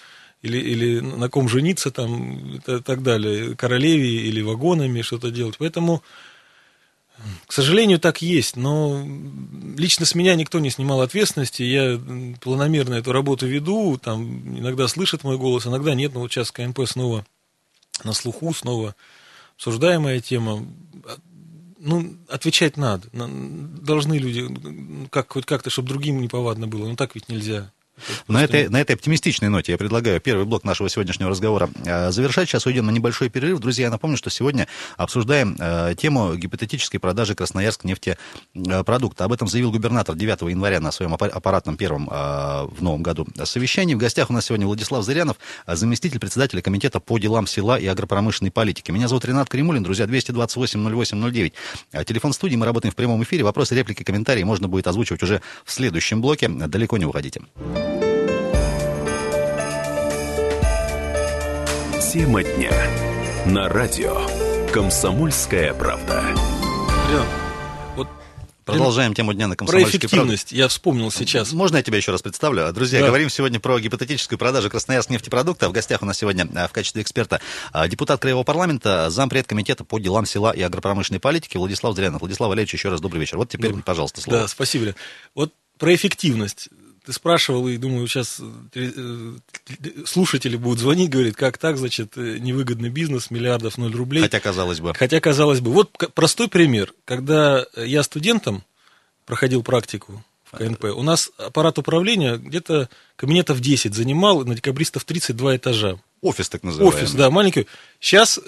или, 0.41 0.57
или 0.57 0.99
на 0.99 1.29
ком 1.29 1.47
жениться, 1.47 1.91
там, 1.91 2.55
и 2.55 2.59
так 2.59 3.03
далее, 3.03 3.55
королеве 3.55 4.09
или 4.09 4.41
вагонами 4.41 5.01
что-то 5.01 5.31
делать. 5.31 5.55
Поэтому 5.59 6.01
к 7.47 7.53
сожалению, 7.53 7.99
так 7.99 8.21
есть, 8.21 8.55
но 8.55 9.05
лично 9.77 10.05
с 10.05 10.15
меня 10.15 10.35
никто 10.35 10.59
не 10.59 10.69
снимал 10.69 11.01
ответственности. 11.01 11.63
Я 11.63 11.99
планомерно 12.39 12.95
эту 12.95 13.11
работу 13.11 13.47
веду, 13.47 13.97
там 13.97 14.57
иногда 14.57 14.87
слышат 14.87 15.23
мой 15.23 15.37
голос, 15.37 15.67
иногда 15.67 15.93
нет, 15.93 16.13
но 16.13 16.21
вот 16.21 16.31
сейчас 16.31 16.51
КНП 16.51 16.81
снова 16.85 17.25
на 18.03 18.13
слуху, 18.13 18.53
снова 18.53 18.95
обсуждаемая 19.55 20.19
тема. 20.21 20.65
Ну, 21.77 22.15
отвечать 22.29 22.77
надо. 22.77 23.07
Должны 23.11 24.17
люди, 24.17 25.07
как, 25.09 25.33
хоть 25.33 25.45
как-то, 25.45 25.69
чтобы 25.69 25.89
другим 25.89 26.21
не 26.21 26.27
повадно 26.27 26.67
было. 26.67 26.87
Но 26.87 26.95
так 26.95 27.15
ведь 27.15 27.27
нельзя. 27.27 27.71
На 28.27 28.43
этой, 28.43 28.69
на 28.69 28.79
этой 28.79 28.95
оптимистичной 28.95 29.49
ноте 29.49 29.71
я 29.71 29.77
предлагаю 29.77 30.19
первый 30.19 30.45
блок 30.45 30.63
нашего 30.63 30.89
сегодняшнего 30.89 31.29
разговора 31.29 31.69
э, 31.85 32.11
завершать. 32.11 32.49
Сейчас 32.49 32.65
уйдем 32.65 32.85
на 32.85 32.91
небольшой 32.91 33.29
перерыв. 33.29 33.59
Друзья, 33.59 33.85
я 33.85 33.91
напомню, 33.91 34.17
что 34.17 34.29
сегодня 34.29 34.67
обсуждаем 34.97 35.55
э, 35.59 35.95
тему 35.97 36.35
гипотетической 36.35 36.99
продажи 36.99 37.35
Красноярск 37.35 37.83
нефтепродукта. 37.83 39.25
Об 39.25 39.33
этом 39.33 39.47
заявил 39.47 39.71
губернатор 39.71 40.15
9 40.15 40.41
января 40.49 40.79
на 40.79 40.91
своем 40.91 41.13
аппаратном 41.13 41.77
первом 41.77 42.09
э, 42.09 42.13
в 42.65 42.81
новом 42.81 43.03
году 43.03 43.27
совещании. 43.43 43.95
В 43.95 43.99
гостях 43.99 44.29
у 44.29 44.33
нас 44.33 44.45
сегодня 44.45 44.65
Владислав 44.65 45.03
Зырянов, 45.03 45.37
заместитель 45.67 46.19
председателя 46.19 46.61
комитета 46.61 46.99
по 46.99 47.17
делам 47.17 47.47
села 47.47 47.77
и 47.77 47.87
агропромышленной 47.87 48.51
политики. 48.51 48.91
Меня 48.91 49.07
зовут 49.07 49.25
Ренат 49.25 49.49
Кремулин. 49.49 49.83
Друзья, 49.83 50.05
228-08-09. 50.05 51.53
Телефон 52.05 52.33
студии. 52.33 52.55
Мы 52.55 52.65
работаем 52.65 52.91
в 52.91 52.95
прямом 52.95 53.23
эфире. 53.23 53.43
Вопросы, 53.43 53.75
реплики, 53.75 54.03
комментарии 54.03 54.43
можно 54.43 54.67
будет 54.67 54.87
озвучивать 54.87 55.23
уже 55.23 55.41
в 55.65 55.71
следующем 55.71 56.21
блоке. 56.21 56.47
Далеко 56.47 56.97
не 56.97 57.05
уходите. 57.05 57.41
Тема 62.11 62.43
дня. 62.43 62.73
На 63.45 63.69
радио. 63.69 64.27
Комсомольская 64.73 65.73
правда. 65.73 66.21
Вот 67.95 68.09
Продолжаем 68.65 69.13
тему 69.13 69.33
дня 69.33 69.47
на 69.47 69.55
комсомольской 69.55 69.97
Про 69.97 70.07
эффективность 70.07 70.49
правде. 70.49 70.61
я 70.61 70.67
вспомнил 70.67 71.09
сейчас. 71.09 71.53
Можно 71.53 71.77
я 71.77 71.83
тебя 71.83 71.95
еще 71.95 72.11
раз 72.11 72.21
представлю? 72.21 72.69
Друзья, 72.73 72.99
да. 72.99 73.07
говорим 73.07 73.29
сегодня 73.29 73.61
про 73.61 73.79
гипотетическую 73.79 74.37
продажу 74.37 74.69
Красноярск 74.69 75.09
нефтепродукта. 75.09 75.69
В 75.69 75.71
гостях 75.71 76.01
у 76.01 76.05
нас 76.05 76.17
сегодня 76.17 76.49
а, 76.53 76.67
в 76.67 76.73
качестве 76.73 77.01
эксперта 77.01 77.39
а, 77.71 77.87
депутат 77.87 78.19
Краевого 78.19 78.43
парламента, 78.43 79.09
зампред 79.09 79.47
комитета 79.47 79.85
по 79.85 79.97
делам 79.97 80.25
села 80.25 80.51
и 80.51 80.61
агропромышленной 80.61 81.21
политики 81.21 81.55
Владислав 81.55 81.95
Зрянов. 81.95 82.19
Владислав 82.19 82.49
Валерьевич, 82.49 82.73
еще 82.73 82.89
раз 82.89 82.99
добрый 82.99 83.21
вечер. 83.21 83.37
Вот 83.37 83.47
теперь, 83.47 83.71
ну, 83.73 83.83
пожалуйста, 83.83 84.19
слово. 84.19 84.41
Да, 84.41 84.47
спасибо. 84.49 84.95
Вот 85.33 85.53
про 85.77 85.95
эффективность 85.95 86.67
ты 87.05 87.13
спрашивал, 87.13 87.67
и 87.67 87.77
думаю, 87.77 88.07
сейчас 88.07 88.39
э, 88.39 88.91
э, 88.93 89.33
слушатели 90.05 90.55
будут 90.55 90.79
звонить, 90.79 91.09
говорить, 91.09 91.35
как 91.35 91.57
так, 91.57 91.77
значит, 91.77 92.15
э, 92.15 92.37
невыгодный 92.37 92.89
бизнес, 92.89 93.31
миллиардов 93.31 93.77
ноль 93.77 93.95
рублей. 93.95 94.21
Хотя 94.21 94.39
казалось 94.39 94.79
бы. 94.79 94.93
Хотя 94.93 95.19
казалось 95.19 95.61
бы. 95.61 95.71
Вот 95.71 95.91
простой 96.13 96.47
пример. 96.47 96.93
Когда 97.05 97.65
я 97.75 98.03
студентом 98.03 98.63
проходил 99.25 99.63
практику 99.63 100.23
в 100.43 100.57
КНП, 100.57 100.85
у 100.95 101.01
нас 101.01 101.31
аппарат 101.37 101.79
управления 101.79 102.37
где-то 102.37 102.89
кабинетов 103.15 103.59
10 103.59 103.95
занимал, 103.95 104.45
на 104.45 104.53
декабристов 104.53 105.03
32 105.03 105.55
этажа. 105.55 105.99
Офис 106.21 106.49
так 106.49 106.61
называемый. 106.61 106.95
Офис, 106.95 107.13
да, 107.13 107.31
маленький. 107.31 107.65
Сейчас 107.99 108.39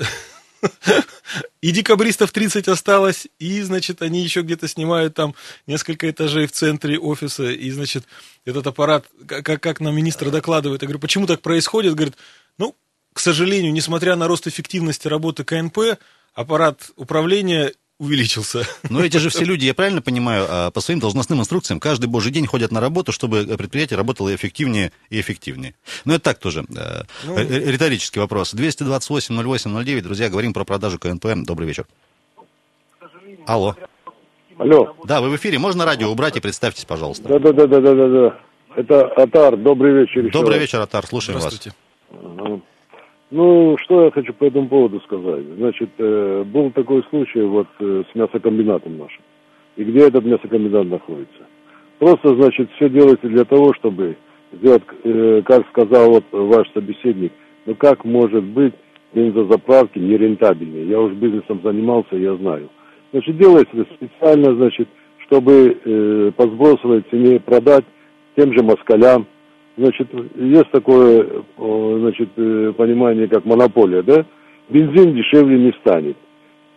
и 1.62 1.72
декабристов 1.72 2.32
30 2.32 2.68
осталось, 2.68 3.28
и, 3.40 3.62
значит, 3.62 4.02
они 4.02 4.22
еще 4.22 4.42
где-то 4.42 4.68
снимают 4.68 5.14
там 5.14 5.36
несколько 5.68 6.10
этажей 6.10 6.48
в 6.48 6.52
центре 6.52 6.98
офиса, 6.98 7.50
и, 7.50 7.72
значит, 7.72 8.06
этот 8.46 8.68
аппарат, 8.68 9.06
как, 9.28 9.62
как 9.62 9.80
нам 9.80 9.96
министр 9.96 10.30
докладывает, 10.30 10.82
я 10.82 10.88
говорю, 10.88 11.00
почему 11.00 11.28
так 11.28 11.42
происходит? 11.42 11.96
Говорит, 11.96 12.16
ну, 12.58 12.76
к 13.14 13.20
сожалению, 13.20 13.74
несмотря 13.74 14.16
на 14.16 14.28
рост 14.28 14.48
эффективности 14.48 15.08
работы 15.08 15.44
КНП, 15.44 15.98
аппарат 16.34 16.92
управления 16.96 17.74
увеличился. 18.04 18.64
Но 18.90 19.04
эти 19.04 19.18
же 19.18 19.30
все 19.30 19.46
люди, 19.46 19.66
я 19.66 19.74
правильно 19.74 20.02
понимаю, 20.02 20.46
а, 20.50 20.72
по 20.72 20.82
своим 20.82 21.00
должностным 21.00 21.40
инструкциям 21.40 21.80
каждый 21.80 22.08
божий 22.08 22.32
день 22.32 22.46
ходят 22.46 22.72
на 22.72 22.82
работу, 22.82 23.12
чтобы 23.12 23.46
предприятие 23.58 23.98
работало 23.98 24.34
эффективнее 24.36 24.92
и 25.10 25.20
эффективнее. 25.20 25.74
Ну, 26.06 26.14
это 26.14 26.24
так 26.24 26.40
тоже. 26.40 26.66
Э, 26.76 27.04
ну, 27.26 27.38
риторический 27.38 28.20
вопрос. 28.20 28.54
228-08-09, 28.54 30.02
друзья, 30.02 30.30
говорим 30.30 30.54
про 30.54 30.64
продажу 30.66 31.00
КНП. 31.00 31.28
Добрый 31.46 31.68
вечер. 31.68 31.86
Алло. 33.46 33.76
Алло. 34.58 34.96
Да, 35.06 35.22
вы 35.22 35.30
в 35.30 35.36
эфире. 35.38 35.60
Можно 35.60 35.86
радио 35.86 36.10
убрать 36.10 36.38
и 36.38 36.40
представьтесь, 36.40 36.86
пожалуйста. 36.86 37.28
Да, 37.28 37.40
да, 37.40 37.52
да, 37.54 37.68
да, 37.68 37.80
да, 37.80 38.08
да. 38.08 38.40
Это 38.76 39.02
Атар. 39.16 39.58
Добрый 39.58 40.02
вечер. 40.02 40.32
Добрый 40.32 40.60
вечер, 40.60 40.80
Атар. 40.82 41.06
Слушаем 41.06 41.40
вас. 41.40 41.60
Ну, 43.36 43.76
что 43.80 44.06
я 44.06 44.12
хочу 44.12 44.32
по 44.32 44.44
этому 44.44 44.68
поводу 44.68 45.00
сказать. 45.00 45.44
Значит, 45.58 45.90
э, 45.98 46.44
был 46.46 46.70
такой 46.70 47.04
случай 47.10 47.42
вот 47.42 47.66
э, 47.80 48.04
с 48.12 48.16
мясокомбинатом 48.16 49.00
нашим. 49.00 49.24
И 49.76 49.84
где 49.84 50.08
этот 50.08 50.24
мясокомбинат 50.24 50.86
находится? 50.86 51.42
Просто, 51.98 52.36
значит, 52.36 52.70
все 52.76 52.90
делается 52.90 53.28
для 53.28 53.44
того, 53.44 53.74
чтобы 53.74 54.18
сделать, 54.52 54.84
э, 55.04 55.42
как 55.46 55.68
сказал 55.70 56.12
вот 56.12 56.26
ваш 56.32 56.72
собеседник, 56.74 57.32
ну 57.66 57.74
как 57.74 58.06
может 58.06 58.44
быть 58.44 58.76
бензозаправки 59.16 59.98
нерентабельные? 59.98 60.86
Я 60.86 61.02
уж 61.02 61.14
бизнесом 61.14 61.60
занимался, 61.64 62.16
я 62.16 62.36
знаю. 62.36 62.70
Значит, 63.14 63.36
делается 63.40 63.88
специально, 63.96 64.54
значит, 64.54 64.88
чтобы 65.26 65.76
э, 65.84 66.32
по 66.38 66.44
сбросовой 66.44 67.04
цене 67.10 67.40
продать 67.40 67.86
тем 68.36 68.54
же 68.54 68.64
москалям, 68.64 69.26
значит, 69.78 70.08
есть 70.36 70.72
такое, 70.72 71.44
значит, 71.58 72.30
э, 72.36 72.74
понимание, 72.76 73.28
как 73.28 73.46
монополия, 73.46 74.04
да, 74.04 74.26
бензин 74.70 75.14
дешевле 75.14 75.58
не 75.58 75.72
станет. 75.82 76.18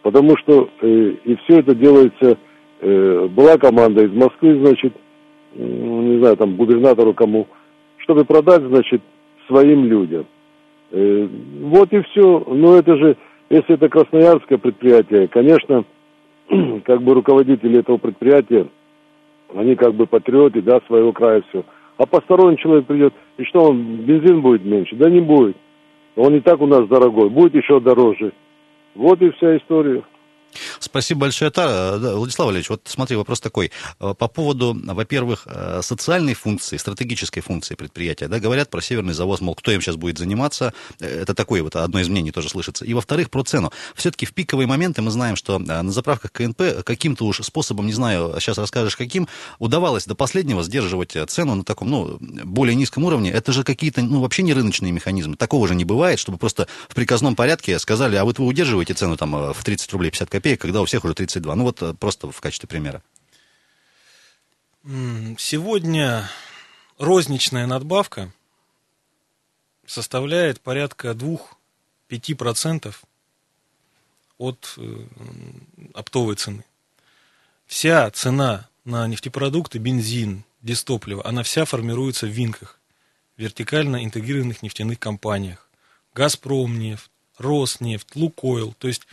Потому 0.03 0.37
что 0.39 0.69
э, 0.81 1.15
и 1.25 1.37
все 1.37 1.61
это 1.61 1.75
делается, 1.75 2.39
э, 2.81 3.29
была 3.29 3.59
команда 3.59 4.05
из 4.05 4.13
Москвы, 4.13 4.59
значит, 4.61 4.95
не 5.55 6.19
знаю, 6.19 6.37
там, 6.37 6.57
губернатору 6.57 7.15
кому, 7.15 7.47
чтобы 7.99 8.25
продать, 8.25 8.63
значит, 8.63 9.01
своим 9.49 9.87
людям. 9.87 10.27
Вот 10.91 11.93
и 11.93 12.03
все. 12.03 12.45
Но 12.47 12.77
это 12.77 12.97
же, 12.97 13.17
если 13.49 13.75
это 13.75 13.89
красноярское 13.89 14.59
предприятие, 14.59 15.29
конечно, 15.29 15.85
как 16.85 17.03
бы 17.03 17.15
руководители 17.15 17.79
этого 17.79 17.97
предприятия, 17.97 18.67
они 19.55 19.77
как 19.77 19.95
бы 19.95 20.07
патриоты, 20.07 20.61
да, 20.61 20.81
своего 20.87 21.13
края 21.13 21.43
все– 21.49 21.65
а 21.99 22.07
посторонний 22.07 22.59
человек 22.59 22.87
придет, 22.87 23.15
и 23.39 23.45
что 23.45 23.71
он, 23.71 24.05
бензин 24.05 24.43
будет 24.43 24.65
меньше? 24.65 24.97
Да 24.97 25.09
не 25.09 25.21
будет. 25.21 25.57
Он 26.17 26.35
и 26.35 26.41
так 26.41 26.61
у 26.61 26.67
нас 26.67 26.87
дорогой, 26.89 27.31
будет 27.31 27.55
еще 27.55 27.81
дороже. 27.81 28.33
Вот 28.95 29.21
и 29.23 29.31
вся 29.31 29.57
история. 29.57 30.03
Спасибо 30.81 31.23
большое, 31.23 31.51
Тара. 31.51 31.99
Владислав 31.99 32.47
Валерьевич, 32.47 32.71
вот 32.71 32.83
смотри, 32.85 33.17
вопрос 33.17 33.41
такой. 33.41 33.71
Э, 34.01 34.15
по 34.19 34.29
поводу, 34.29 34.79
во-первых, 34.85 35.43
э, 35.47 35.81
социальной 35.83 36.35
функции, 36.35 36.77
стратегической 36.77 37.43
функции 37.43 37.75
предприятия, 37.75 38.29
да, 38.29 38.39
говорят 38.39 38.71
про 38.71 38.81
северный 38.81 39.15
завоз, 39.15 39.41
мол, 39.41 39.55
кто 39.55 39.73
им 39.73 39.81
сейчас 39.81 39.97
будет 39.97 40.19
заниматься, 40.19 40.73
э, 41.01 41.23
это 41.23 41.35
такое 41.35 41.63
вот 41.63 41.77
одно 41.77 42.01
из 42.01 42.09
мнений 42.09 42.33
тоже 42.33 42.49
слышится. 42.49 42.85
И, 42.85 42.95
во-вторых, 42.95 43.31
про 43.31 43.43
цену. 43.43 43.73
Все-таки 43.95 44.27
в 44.27 44.33
пиковые 44.33 44.67
моменты 44.67 45.03
мы 45.03 45.11
знаем, 45.11 45.37
что 45.37 45.59
на 45.59 45.91
заправках 45.91 46.33
КНП 46.33 46.85
каким-то 46.85 47.25
уж 47.25 47.41
способом, 47.43 47.87
не 47.87 47.93
знаю, 47.93 48.35
сейчас 48.41 48.59
расскажешь 48.59 48.97
каким, 48.97 49.29
удавалось 49.59 50.07
до 50.07 50.15
последнего 50.15 50.63
сдерживать 50.63 51.17
цену 51.29 51.55
на 51.55 51.65
таком, 51.65 51.91
ну, 51.91 52.19
более 52.21 52.75
низком 52.75 53.05
уровне. 53.05 53.31
Это 53.31 53.53
же 53.53 53.65
какие-то, 53.65 54.03
ну, 54.03 54.21
вообще 54.21 54.43
не 54.43 54.53
рыночные 54.53 54.93
механизмы. 54.93 55.37
Такого 55.37 55.69
же 55.69 55.75
не 55.75 55.85
бывает, 55.85 56.19
чтобы 56.19 56.39
просто 56.39 56.67
в 56.89 56.95
приказном 56.95 57.37
порядке 57.37 57.79
сказали, 57.79 58.17
а 58.17 58.25
вот 58.25 58.39
вы 58.39 58.47
удерживаете 58.47 58.95
цену 58.95 59.17
там 59.17 59.53
в 59.53 59.65
30 59.65 59.93
рублей 59.93 60.11
50 60.11 60.31
копеек, 60.31 60.46
когда 60.55 60.81
у 60.81 60.85
всех 60.85 61.05
уже 61.05 61.15
32. 61.15 61.55
Ну 61.57 61.65
вот 61.65 61.83
э, 61.83 61.95
просто 61.95 62.31
в 62.31 62.41
качестве 62.41 62.69
примера. 62.69 63.03
Сегодня 65.39 66.31
розничная 66.99 67.67
надбавка 67.67 68.33
составляет 69.85 70.61
порядка 70.61 71.17
2-5% 72.09 72.95
от 74.39 74.75
э, 74.77 75.07
оптовой 75.95 76.37
цены. 76.37 76.65
Вся 77.67 78.09
цена 78.13 78.69
на 78.85 79.09
нефтепродукты, 79.09 79.79
бензин, 79.79 80.45
дистопливо, 80.63 81.27
она 81.27 81.43
вся 81.43 81.65
формируется 81.65 82.27
в 82.27 82.31
винках, 82.31 82.79
вертикально 83.37 84.05
интегрированных 84.05 84.63
нефтяных 84.63 85.01
компаниях. 85.01 85.69
Газпром 86.15 86.79
нефть, 86.79 87.11
Роснефть, 87.39 88.15
Лукойл. 88.15 88.75
То 88.79 88.89
есть 88.89 89.07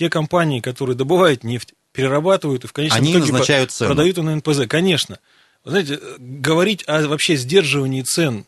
те 0.00 0.08
компании, 0.08 0.60
которые 0.60 0.96
добывают 0.96 1.44
нефть, 1.44 1.74
перерабатывают 1.92 2.64
и 2.64 2.66
в 2.66 2.72
конечном 2.72 3.02
Они 3.02 3.12
итоге 3.12 3.32
назначают 3.32 3.70
цену. 3.70 3.90
продают 3.90 4.16
ее 4.16 4.22
на 4.22 4.34
НПЗ. 4.34 4.60
Конечно. 4.66 5.18
Вы 5.62 5.72
знаете, 5.72 6.00
говорить 6.18 6.84
о 6.86 7.06
вообще 7.06 7.36
сдерживании 7.36 8.00
цен 8.00 8.46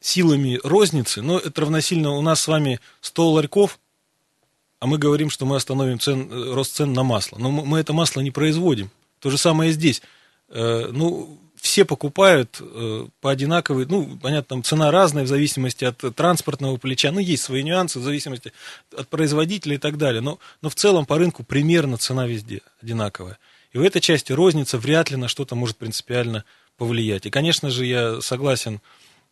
силами 0.00 0.58
розницы, 0.64 1.20
но 1.20 1.36
это 1.40 1.60
равносильно 1.60 2.12
у 2.12 2.22
нас 2.22 2.40
с 2.40 2.48
вами 2.48 2.80
100 3.02 3.30
ларьков, 3.32 3.78
а 4.80 4.86
мы 4.86 4.96
говорим, 4.96 5.28
что 5.28 5.44
мы 5.44 5.56
остановим 5.56 5.98
цен, 5.98 6.26
э, 6.30 6.54
рост 6.54 6.74
цен 6.74 6.94
на 6.94 7.02
масло. 7.02 7.36
Но 7.36 7.50
мы, 7.50 7.66
мы 7.66 7.80
это 7.80 7.92
масло 7.92 8.22
не 8.22 8.30
производим. 8.30 8.90
То 9.18 9.28
же 9.28 9.36
самое 9.36 9.72
и 9.72 9.74
здесь. 9.74 10.00
Э, 10.48 10.88
ну, 10.90 11.38
все 11.60 11.84
покупают 11.84 12.58
э, 12.60 13.06
по 13.20 13.30
одинаковой, 13.30 13.86
ну, 13.86 14.18
понятно, 14.20 14.56
там 14.56 14.62
цена 14.62 14.90
разная 14.90 15.24
в 15.24 15.28
зависимости 15.28 15.84
от 15.84 15.98
транспортного 16.14 16.76
плеча, 16.76 17.10
ну, 17.12 17.18
есть 17.18 17.42
свои 17.42 17.62
нюансы 17.62 17.98
в 17.98 18.02
зависимости 18.02 18.52
от 18.96 19.08
производителя 19.08 19.74
и 19.74 19.78
так 19.78 19.98
далее, 19.98 20.20
но, 20.20 20.38
но 20.62 20.70
в 20.70 20.74
целом 20.74 21.06
по 21.06 21.18
рынку 21.18 21.44
примерно 21.44 21.96
цена 21.96 22.26
везде 22.26 22.62
одинаковая. 22.82 23.38
И 23.72 23.78
в 23.78 23.82
этой 23.82 24.00
части 24.00 24.32
розница 24.32 24.78
вряд 24.78 25.10
ли 25.10 25.16
на 25.16 25.28
что-то 25.28 25.54
может 25.54 25.76
принципиально 25.76 26.44
повлиять. 26.76 27.26
И, 27.26 27.30
конечно 27.30 27.70
же, 27.70 27.84
я 27.84 28.20
согласен 28.20 28.80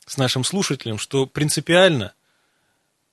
с 0.04 0.16
нашим 0.16 0.44
слушателем, 0.44 0.98
что 0.98 1.26
принципиально 1.26 2.12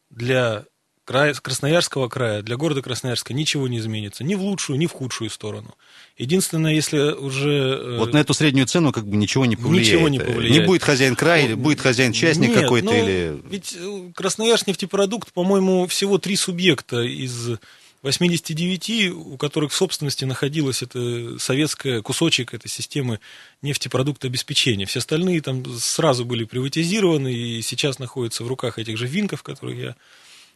для 0.09 0.65
края, 1.05 1.33
Красноярского 1.33 2.07
края, 2.07 2.41
для 2.41 2.57
города 2.57 2.81
Красноярска 2.81 3.33
ничего 3.33 3.67
не 3.67 3.79
изменится. 3.79 4.23
Ни 4.23 4.35
в 4.35 4.41
лучшую, 4.41 4.79
ни 4.79 4.85
в 4.87 4.91
худшую 4.91 5.29
сторону. 5.29 5.75
Единственное, 6.17 6.73
если 6.73 6.99
уже... 7.11 7.49
э, 7.49 7.97
Вот 7.99 8.13
на 8.13 8.17
эту 8.17 8.33
среднюю 8.33 8.67
цену 8.67 8.91
как 8.91 9.07
бы 9.07 9.17
ничего 9.17 9.45
не 9.45 9.55
повлияет. 9.55 9.87
Ничего 9.93 10.09
не 10.09 10.19
повлияет. 10.19 10.61
Не 10.61 10.65
будет 10.65 10.83
хозяин 10.83 11.15
края, 11.15 11.45
или 11.45 11.53
будет 11.53 11.81
хозяин-частник 11.81 12.49
Нет, 12.49 12.61
какой-то 12.61 12.85
ну, 12.85 12.93
или... 12.93 13.41
Ведь 13.49 13.75
э, 13.77 14.11
Красноярск 14.15 14.67
нефтепродукт, 14.67 15.33
по-моему, 15.33 15.87
всего 15.87 16.17
три 16.17 16.35
субъекта 16.35 17.01
из 17.01 17.57
89, 18.03 19.11
у 19.13 19.37
которых 19.37 19.71
в 19.71 19.75
собственности 19.75 20.25
находилась 20.25 20.83
эта 20.83 21.39
советская 21.39 22.01
кусочек 22.01 22.53
этой 22.53 22.67
системы 22.67 23.19
нефтепродуктообеспечения. 23.61 24.85
Все 24.85 24.99
остальные 24.99 25.41
там 25.41 25.65
сразу 25.79 26.25
были 26.25 26.43
приватизированы 26.43 27.33
и 27.33 27.61
сейчас 27.61 27.99
находятся 27.99 28.43
в 28.43 28.47
руках 28.47 28.77
этих 28.77 28.97
же 28.97 29.07
винков, 29.07 29.41
которых 29.41 29.77
я 29.77 29.95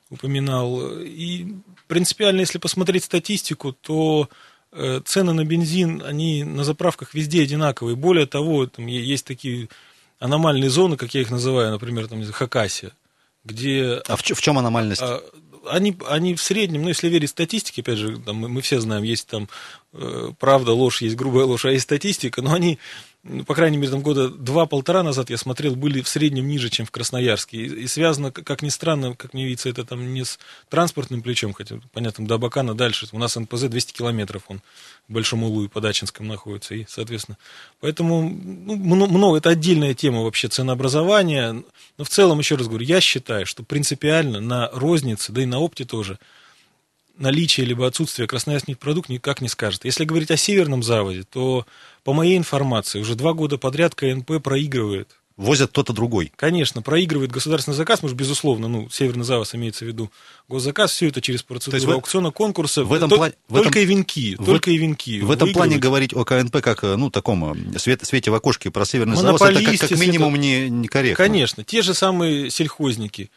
упоминал. 0.10 1.00
И 1.00 1.48
принципиально, 1.88 2.42
если 2.42 2.58
посмотреть 2.58 3.04
статистику, 3.04 3.74
то 3.74 4.30
э, 4.72 5.02
цены 5.06 5.34
на 5.34 5.46
бензин, 5.46 6.04
они 6.06 6.44
на 6.44 6.64
заправках 6.64 7.14
везде 7.14 7.44
одинаковые. 7.44 7.96
Более 7.96 8.26
того, 8.26 8.66
там 8.68 8.88
есть 8.88 9.26
такие 9.26 9.70
аномальные 10.20 10.70
зоны, 10.70 10.98
как 10.98 11.14
я 11.14 11.22
их 11.22 11.32
называю, 11.32 11.72
например, 11.72 12.08
там, 12.08 12.24
Хакасия, 12.24 12.92
где 13.44 14.02
А 14.08 14.16
в, 14.16 14.22
в 14.22 14.42
чем 14.42 14.58
аномальность? 14.58 15.02
а, 15.02 15.22
они, 15.70 15.98
они 16.08 16.36
в 16.36 16.42
среднем, 16.42 16.84
ну, 16.84 16.90
если 16.90 17.10
верить 17.10 17.30
статистике, 17.30 17.82
опять 17.82 17.98
же, 17.98 18.18
там, 18.18 18.38
мы, 18.38 18.50
мы 18.50 18.62
все 18.62 18.80
знаем, 18.80 19.04
есть 19.04 19.28
там 19.28 19.48
э, 19.94 20.32
правда, 20.40 20.74
ложь, 20.74 21.02
есть 21.02 21.16
грубая 21.16 21.46
ложь, 21.46 21.66
а 21.66 21.72
есть 21.72 21.84
статистика, 21.84 22.42
но 22.42 22.54
они, 22.54 22.80
ну, 23.30 23.44
по 23.44 23.54
крайней 23.56 23.78
мере, 23.78 23.92
там 23.92 24.02
года 24.02 24.30
два-полтора 24.30 25.04
назад 25.04 25.30
я 25.30 25.38
смотрел, 25.38 25.76
были 25.76 26.02
в 26.02 26.08
среднем 26.08 26.48
ниже, 26.48 26.70
чем 26.70 26.86
в 26.86 26.92
Красноярске. 26.92 27.58
И, 27.58 27.84
и 27.84 27.88
связано, 27.88 28.32
как 28.32 28.62
ни 28.62 28.70
странно, 28.70 29.16
как 29.16 29.34
мне 29.34 29.46
видится, 29.46 29.70
это 29.70 29.84
там 29.84 30.14
не 30.14 30.24
с 30.24 30.40
транспортным 30.70 31.22
плечом, 31.22 31.54
хотя, 31.54 31.80
понятно, 31.94 32.26
до 32.26 32.36
Абакана 32.36 32.74
дальше. 32.74 33.08
У 33.12 33.20
нас 33.20 33.36
НПЗ 33.36 33.64
200 33.64 33.94
километров, 33.94 34.44
он 34.48 34.62
в 35.08 35.14
Большом 35.14 35.44
Улу 35.44 35.66
и 35.66 35.68
Подачинском 35.68 36.28
находится, 36.28 36.76
и, 36.76 36.86
соответственно, 36.88 37.38
поэтому 37.80 38.22
ну, 38.22 38.76
мно- 38.76 39.08
много, 39.08 39.38
это 39.38 39.50
отдельная 39.50 39.94
тема 39.94 40.24
вообще 40.24 40.48
ценообразования, 40.48 41.64
но 41.98 42.04
в 42.04 42.10
целом, 42.10 42.40
еще 42.40 42.56
раз 42.56 42.68
говорю, 42.68 42.86
я 42.86 43.02
считаю, 43.02 43.46
что 43.46 43.64
принципиально 43.64 44.42
на 44.42 44.70
рознице, 44.74 45.32
да 45.32 45.42
и 45.42 45.46
на 45.46 45.60
опте 45.60 45.86
тоже, 45.86 46.20
наличие 47.18 47.66
либо 47.66 47.86
отсутствие 47.88 48.28
красноярский 48.28 48.76
продукт 48.76 49.10
никак 49.10 49.42
не 49.42 49.50
скажет. 49.50 49.86
Если 49.86 50.06
говорить 50.06 50.32
о 50.32 50.38
северном 50.38 50.84
заводе, 50.84 51.24
то, 51.24 51.66
по 52.04 52.14
моей 52.14 52.38
информации, 52.38 53.00
уже 53.00 53.16
два 53.16 53.34
года 53.34 53.58
подряд 53.58 53.96
КНП 53.96 54.42
проигрывает. 54.42 55.10
Возят 55.36 55.70
кто-то 55.70 55.94
другой. 55.94 56.32
Конечно, 56.36 56.82
проигрывает 56.82 57.32
государственный 57.32 57.76
заказ, 57.78 58.02
может, 58.02 58.18
безусловно, 58.18 58.68
ну, 58.68 58.90
северный 58.90 59.24
завод 59.24 59.48
имеется 59.54 59.86
в 59.86 59.88
виду 59.88 60.12
госзаказ, 60.48 60.92
все 60.92 61.10
это 61.10 61.22
через 61.22 61.44
процедуру 61.44 61.76
есть 61.78 61.86
в- 61.86 61.92
аукциона, 61.92 62.32
конкурса. 62.32 62.84
в 62.84 62.92
этом 62.92 63.08
плане- 63.18 63.36
только 63.48 63.70
этом- 63.70 63.82
и 63.84 63.86
венки, 63.86 64.36
в- 64.36 64.46
только 64.46 64.72
и 64.72 64.78
венки. 64.78 65.22
В 65.22 65.30
этом 65.30 65.54
плане 65.54 65.78
говорить 65.78 66.12
о 66.16 66.26
КНП 66.26 66.60
как, 66.62 66.84
э, 66.84 66.96
ну, 66.96 67.12
таком 67.12 67.54
э, 67.76 67.78
свет, 67.78 68.04
свете 68.04 68.32
в 68.32 68.34
окошке 68.34 68.72
про 68.72 68.84
северный 68.84 69.16
завод, 69.16 69.40
это 69.40 69.54
как, 69.78 69.90
как 69.90 70.00
минимум 70.00 70.36
не, 70.38 70.70
некорректно. 70.70 71.24
Конечно, 71.24 71.64
те 71.64 71.84
же 71.84 71.94
самые 71.94 72.50
сельхозники. 72.50 73.30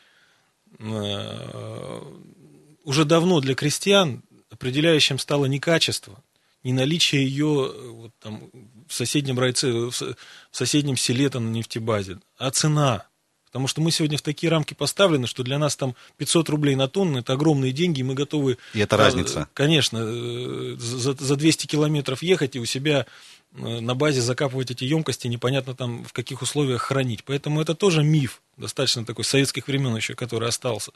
Уже 2.90 3.04
давно 3.04 3.38
для 3.38 3.54
крестьян 3.54 4.20
определяющим 4.50 5.20
стало 5.20 5.44
не 5.46 5.60
качество, 5.60 6.20
не 6.64 6.72
наличие 6.72 7.24
ее 7.24 7.70
э, 7.72 7.88
вот, 7.88 8.10
там, 8.20 8.50
в 8.88 8.92
соседнем 8.92 9.38
райце, 9.38 9.70
в 9.70 9.92
со- 9.92 10.16
в 10.50 10.56
соседнем 10.56 10.96
селе 10.96 11.30
там, 11.30 11.52
на 11.52 11.54
нефтебазе, 11.54 12.18
а 12.36 12.50
цена. 12.50 13.06
Потому 13.46 13.68
что 13.68 13.80
мы 13.80 13.92
сегодня 13.92 14.18
в 14.18 14.22
такие 14.22 14.50
рамки 14.50 14.74
поставлены, 14.74 15.28
что 15.28 15.44
для 15.44 15.56
нас 15.60 15.76
там 15.76 15.94
500 16.16 16.48
рублей 16.48 16.74
на 16.74 16.88
тонну– 16.88 17.18
это 17.20 17.34
огромные 17.34 17.70
деньги, 17.70 18.00
и 18.00 18.02
мы 18.02 18.14
готовы... 18.14 18.58
И 18.74 18.80
это 18.80 18.96
э, 18.96 18.98
разница. 18.98 19.46
Конечно, 19.54 19.98
э, 20.02 20.74
за, 20.76 21.12
за 21.12 21.36
200 21.36 21.68
километров 21.68 22.24
ехать 22.24 22.56
и 22.56 22.58
у 22.58 22.64
себя 22.64 23.06
на 23.52 23.94
базе 23.94 24.20
закапывать 24.20 24.72
эти 24.72 24.82
емкости, 24.82 25.28
непонятно 25.28 25.76
там 25.76 26.02
в 26.02 26.12
каких 26.12 26.42
условиях 26.42 26.82
хранить. 26.82 27.22
Поэтому 27.22 27.60
это 27.60 27.76
тоже 27.76 28.02
миф, 28.02 28.42
достаточно 28.56 29.04
такой 29.04 29.24
советских 29.24 29.68
времен 29.68 29.94
еще, 29.94 30.16
который 30.16 30.48
остался. 30.48 30.90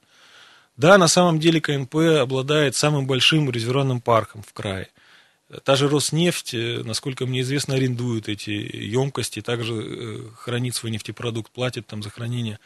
Да, 0.76 0.98
на 0.98 1.08
самом 1.08 1.38
деле 1.38 1.60
КНП 1.60 1.94
обладает 2.20 2.74
самым 2.74 3.06
большим 3.06 3.50
резервуарным 3.50 4.00
парком 4.00 4.42
в 4.42 4.52
крае. 4.52 4.88
Та 5.62 5.76
же 5.76 5.88
Роснефть, 5.88 6.54
э, 6.54 6.82
насколько 6.84 7.26
мне 7.26 7.42
известно, 7.42 7.74
арендует 7.74 8.28
эти 8.28 8.50
емкости, 8.50 9.40
также 9.40 9.74
э, 9.74 10.18
хранит 10.37 10.74
свой 10.74 10.90
нефтепродукт, 10.90 11.52
платит 11.52 11.87
там 11.87 12.02
за 12.02 12.10
хранение 12.10 12.58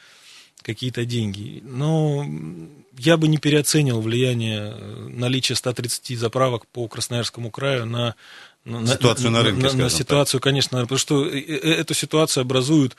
какие-то 0.62 1.04
деньги. 1.04 1.60
Но 1.64 2.24
я 2.96 3.16
бы 3.16 3.28
не 3.28 3.38
переоценил 3.38 4.00
влияние 4.00 4.74
э, 4.74 5.08
наличия 5.08 5.54
130 5.54 6.18
заправок 6.18 6.66
по 6.68 6.88
Красноярскому 6.88 7.50
краю 7.50 7.84
на, 7.84 8.14
на- 8.64 8.86
Ситуацию 8.86 9.32
на 9.32 9.42
рынке, 9.42 9.66
на, 9.66 9.72
на 9.72 9.88
так. 9.88 9.92
ситуацию, 9.92 10.40
конечно, 10.40 10.80
потому 10.80 10.98
что 10.98 11.26
эту 11.26 11.94
ситуацию 11.94 12.42
образуют 12.42 12.96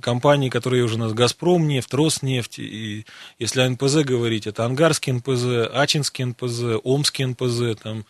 компании, 0.00 0.48
которые 0.48 0.82
уже 0.82 0.94
у 0.94 0.98
нас 0.98 1.12
Газпром 1.12 1.68
нефть, 1.68 1.92
Роснефть, 1.92 2.58
и 2.58 3.06
если 3.38 3.60
о 3.60 3.68
НПЗ 3.68 3.96
говорить, 3.96 4.46
это 4.46 4.64
Ангарский 4.64 5.12
НПЗ, 5.12 5.70
Ачинский 5.72 6.24
НПЗ, 6.24 6.80
Омский 6.82 7.26
НПЗ, 7.26 7.80
там 7.82 8.06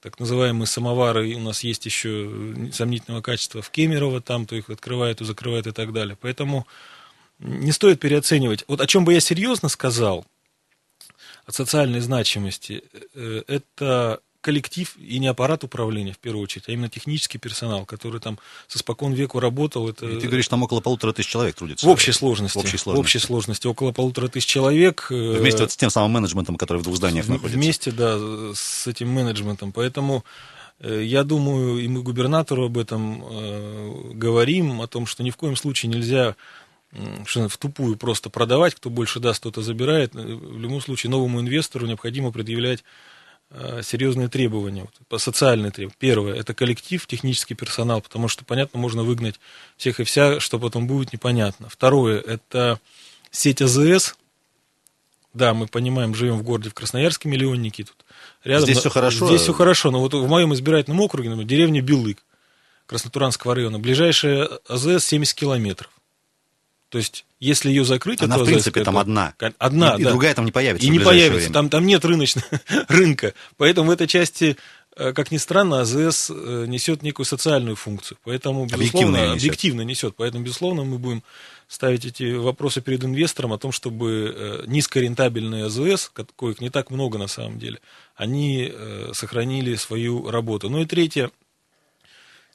так 0.00 0.18
называемые 0.18 0.66
самовары, 0.66 1.30
и 1.30 1.34
у 1.34 1.40
нас 1.40 1.62
есть 1.62 1.84
еще 1.84 2.28
сомнительного 2.72 3.22
качества 3.22 3.62
в 3.62 3.70
Кемерово, 3.70 4.20
там 4.20 4.46
то 4.46 4.56
их 4.56 4.70
открывают, 4.70 5.18
то 5.18 5.24
закрывают 5.24 5.66
и 5.66 5.72
так 5.72 5.92
далее. 5.92 6.16
Поэтому 6.20 6.66
не 7.38 7.72
стоит 7.72 8.00
переоценивать. 8.00 8.64
Вот 8.66 8.80
о 8.80 8.86
чем 8.86 9.04
бы 9.04 9.12
я 9.12 9.20
серьезно 9.20 9.68
сказал, 9.68 10.26
от 11.46 11.54
социальной 11.54 12.00
значимости, 12.00 12.82
э, 13.14 13.42
это 13.46 14.20
коллектив 14.40 14.94
и 14.98 15.18
не 15.18 15.26
аппарат 15.26 15.64
управления 15.64 16.12
в 16.12 16.18
первую 16.18 16.42
очередь, 16.44 16.64
а 16.68 16.72
именно 16.72 16.88
технический 16.88 17.38
персонал, 17.38 17.84
который 17.84 18.20
там 18.20 18.38
со 18.68 18.78
спокон 18.78 19.12
веку 19.12 19.38
работал. 19.40 19.88
Это... 19.88 20.06
И 20.06 20.18
ты 20.20 20.26
говоришь, 20.26 20.48
там 20.48 20.62
около 20.62 20.80
полутора 20.80 21.12
тысяч 21.12 21.28
человек 21.28 21.54
трудится. 21.56 21.86
В 21.86 21.90
общей 21.90 22.12
сложности. 22.12 22.56
В 22.56 22.60
общей 22.60 22.76
В 22.76 22.80
сложности. 22.80 23.00
общей 23.00 23.18
сложности. 23.18 23.66
Около 23.66 23.92
полутора 23.92 24.28
тысяч 24.28 24.46
человек. 24.46 25.08
э, 25.10 25.38
Вместе 25.38 25.62
вот 25.62 25.72
с 25.72 25.76
тем 25.76 25.90
самым 25.90 26.12
менеджментом, 26.12 26.56
который 26.56 26.78
в 26.78 26.82
двух 26.84 26.96
зданиях 26.96 27.26
в- 27.26 27.28
находится. 27.28 27.58
Вместе, 27.58 27.90
да, 27.92 28.18
с 28.54 28.86
этим 28.86 29.08
менеджментом. 29.10 29.72
Поэтому 29.72 30.24
э, 30.80 31.02
я 31.04 31.22
думаю, 31.24 31.78
и 31.78 31.88
мы 31.88 32.02
губернатору 32.02 32.66
об 32.66 32.78
этом 32.78 33.22
э, 33.30 34.12
говорим, 34.14 34.80
о 34.80 34.86
том, 34.86 35.06
что 35.06 35.22
ни 35.22 35.30
в 35.30 35.36
коем 35.36 35.56
случае 35.56 35.90
нельзя 35.90 36.34
в 36.92 37.56
тупую 37.56 37.96
просто 37.96 38.30
продавать, 38.30 38.74
кто 38.74 38.90
больше 38.90 39.20
даст, 39.20 39.42
тот 39.44 39.58
и 39.58 39.62
забирает. 39.62 40.16
Э, 40.16 40.18
В 40.22 40.58
любом 40.58 40.80
случае, 40.80 41.10
новому 41.10 41.40
инвестору 41.40 41.86
необходимо 41.86 42.32
предъявлять 42.32 42.82
серьезные 43.82 44.28
требования, 44.28 44.82
вот, 44.82 44.94
по- 45.08 45.18
социальные 45.18 45.72
требования. 45.72 45.96
Первое, 45.98 46.34
это 46.34 46.54
коллектив, 46.54 47.04
технический 47.06 47.54
персонал, 47.54 48.00
потому 48.00 48.28
что, 48.28 48.44
понятно, 48.44 48.78
можно 48.78 49.02
выгнать 49.02 49.40
всех 49.76 49.98
и 50.00 50.04
вся, 50.04 50.38
что 50.40 50.58
потом 50.58 50.86
будет 50.86 51.12
непонятно. 51.12 51.68
Второе, 51.68 52.20
это 52.20 52.78
сеть 53.30 53.60
АЗС, 53.60 54.14
да, 55.32 55.54
мы 55.54 55.66
понимаем, 55.66 56.14
живем 56.14 56.38
в 56.38 56.42
городе 56.42 56.70
в 56.70 56.74
Красноярске, 56.74 57.28
миллионники 57.28 57.84
тут. 57.84 57.96
Рядом, 58.44 58.64
Здесь 58.64 58.78
всё 58.78 58.90
хорошо. 58.90 59.26
Здесь 59.28 59.42
все 59.42 59.52
хорошо, 59.52 59.90
но 59.90 60.00
вот 60.00 60.14
в 60.14 60.28
моем 60.28 60.52
избирательном 60.54 61.00
округе, 61.00 61.28
например, 61.28 61.48
деревня 61.48 61.82
Белык, 61.82 62.24
Краснотуранского 62.86 63.54
района, 63.54 63.78
ближайшая 63.78 64.48
АЗС 64.68 65.04
70 65.06 65.34
километров. 65.34 65.90
То 66.90 66.98
есть, 66.98 67.24
если 67.38 67.68
ее 67.70 67.84
закрыть, 67.84 68.20
Она, 68.20 68.36
в 68.36 68.44
принципе, 68.44 68.82
там 68.84 68.98
одна. 68.98 69.32
Одна, 69.58 69.94
И, 69.96 70.00
и 70.00 70.04
да. 70.04 70.10
другая 70.10 70.34
там 70.34 70.44
не 70.44 70.52
появится 70.52 70.86
И 70.86 70.90
не 70.90 70.98
появится, 70.98 71.36
время. 71.38 71.52
там, 71.54 71.68
там 71.70 71.86
нет 71.86 72.04
рыночного 72.04 72.46
рынка. 72.88 73.32
Поэтому 73.56 73.88
в 73.88 73.90
этой 73.92 74.08
части, 74.08 74.56
э, 74.96 75.12
как 75.12 75.30
ни 75.30 75.36
странно, 75.38 75.80
АЗС 75.82 76.30
э, 76.30 76.64
несет 76.66 77.02
некую 77.02 77.26
социальную 77.26 77.76
функцию. 77.76 78.18
Поэтому, 78.24 78.64
Объективно 78.64 78.88
безусловно, 78.88 79.16
несет. 79.34 79.38
объективно 79.38 79.80
несет. 79.82 80.14
Поэтому, 80.16 80.44
безусловно, 80.44 80.82
мы 80.84 80.98
будем 80.98 81.22
ставить 81.68 82.04
эти 82.04 82.32
вопросы 82.34 82.80
перед 82.80 83.04
инвестором 83.04 83.52
о 83.52 83.58
том, 83.58 83.70
чтобы 83.70 84.34
э, 84.36 84.64
низкорентабельные 84.66 85.66
АЗС, 85.66 86.10
ко- 86.12 86.26
коих 86.36 86.60
не 86.60 86.70
так 86.70 86.90
много 86.90 87.18
на 87.18 87.28
самом 87.28 87.58
деле, 87.60 87.78
они 88.16 88.70
сохранили 89.12 89.76
свою 89.76 90.28
работу. 90.30 90.68
Ну 90.68 90.80
и 90.82 90.84
третье, 90.86 91.30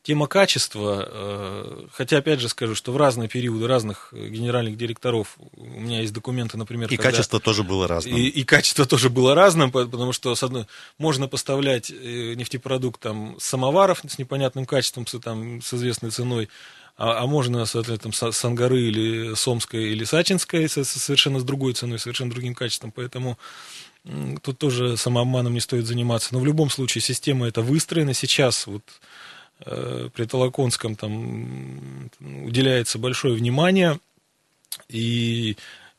Тема 0.06 0.28
качества, 0.28 1.04
э, 1.12 1.88
хотя 1.91 2.18
опять 2.20 2.39
же 2.39 2.48
скажу, 2.48 2.76
что 2.76 2.91
в 2.91 2.98
разные 2.98 3.28
периоды 3.28 3.65
разных 3.65 4.10
э, 4.12 4.28
генеральных 4.30 4.78
директоров 4.78 5.36
у 5.58 5.65
меня 5.65 6.02
есть 6.02 6.13
документы, 6.13 6.58
например, 6.58 6.88
И 6.91 6.96
когда- 6.96 7.10
качество 7.10 7.39
тоже 7.39 7.63
было 7.63 7.88
разным. 7.88 8.15
и, 8.15 8.22
и 8.28 8.44
качество 8.44 8.86
тоже 8.86 9.10
было 9.10 9.34
разным, 9.34 9.72
по- 9.72 9.86
потому 9.88 10.13
что 10.13 10.36
с 10.36 10.44
одной, 10.44 10.68
можно 11.00 11.28
поставлять 11.28 11.89
э, 11.89 12.36
нефтепродукт 12.36 13.02
там, 13.02 13.36
с 13.39 13.46
самоваров 13.46 14.02
с 14.08 14.20
непонятным 14.20 14.68
качеством, 14.68 15.08
с, 15.08 15.20
там, 15.20 15.62
с 15.63 15.74
известной 15.74 16.12
ценой, 16.12 16.50
а, 16.98 17.24
а 17.24 17.26
можно, 17.26 17.65
соответственно, 17.65 18.13
там, 18.13 18.32
с 18.32 18.46
Ангары 18.46 18.82
или 18.84 19.34
Сомской 19.34 19.86
или 19.91 20.04
Сачинской 20.04 20.70
со- 20.70 20.84
со 20.84 21.00
совершенно 21.00 21.39
с 21.39 21.44
другой 21.44 21.74
ценой, 21.74 21.98
совершенно 21.98 22.30
другим 22.30 22.54
качеством. 22.54 22.91
Поэтому 22.91 23.39
тут 24.44 24.60
тоже 24.60 24.98
самообманом 24.98 25.54
не 25.56 25.60
стоит 25.62 25.88
заниматься. 25.88 26.30
Но 26.32 26.39
в 26.39 26.46
любом 26.46 26.70
случае 26.70 27.02
система 27.02 27.48
эта 27.48 27.63
выстроена. 27.63 28.13
Сейчас 28.13 28.68
вот 28.68 28.84
при 29.60 30.26
Толоконском 30.26 30.96
там 30.96 32.10
уделяется 32.20 33.00
большое 33.00 33.36
внимание. 33.36 34.00
И 34.89 35.56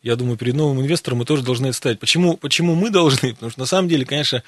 я 0.07 0.14
думаю, 0.14 0.37
перед 0.37 0.55
новым 0.55 0.81
инвестором 0.81 1.19
мы 1.19 1.25
тоже 1.25 1.42
должны 1.42 1.66
это 1.66 1.77
ставить. 1.77 1.99
Почему, 1.99 2.37
почему 2.37 2.77
мы 2.77 2.90
должны? 2.90 3.35
Потому 3.35 3.51
что 3.51 3.61
на 3.61 3.66
самом 3.66 3.88
деле, 3.88 4.05
конечно, 4.05 4.42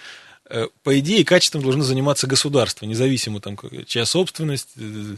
э, 0.48 0.68
по 0.84 0.98
идее, 1.00 1.24
качеством 1.24 1.62
должно 1.62 1.82
заниматься 1.82 2.28
государство, 2.28 2.86
независимо 2.86 3.40
там, 3.40 3.58
чья 3.86 4.04
собственность, 4.04 4.68
э, 4.76 5.16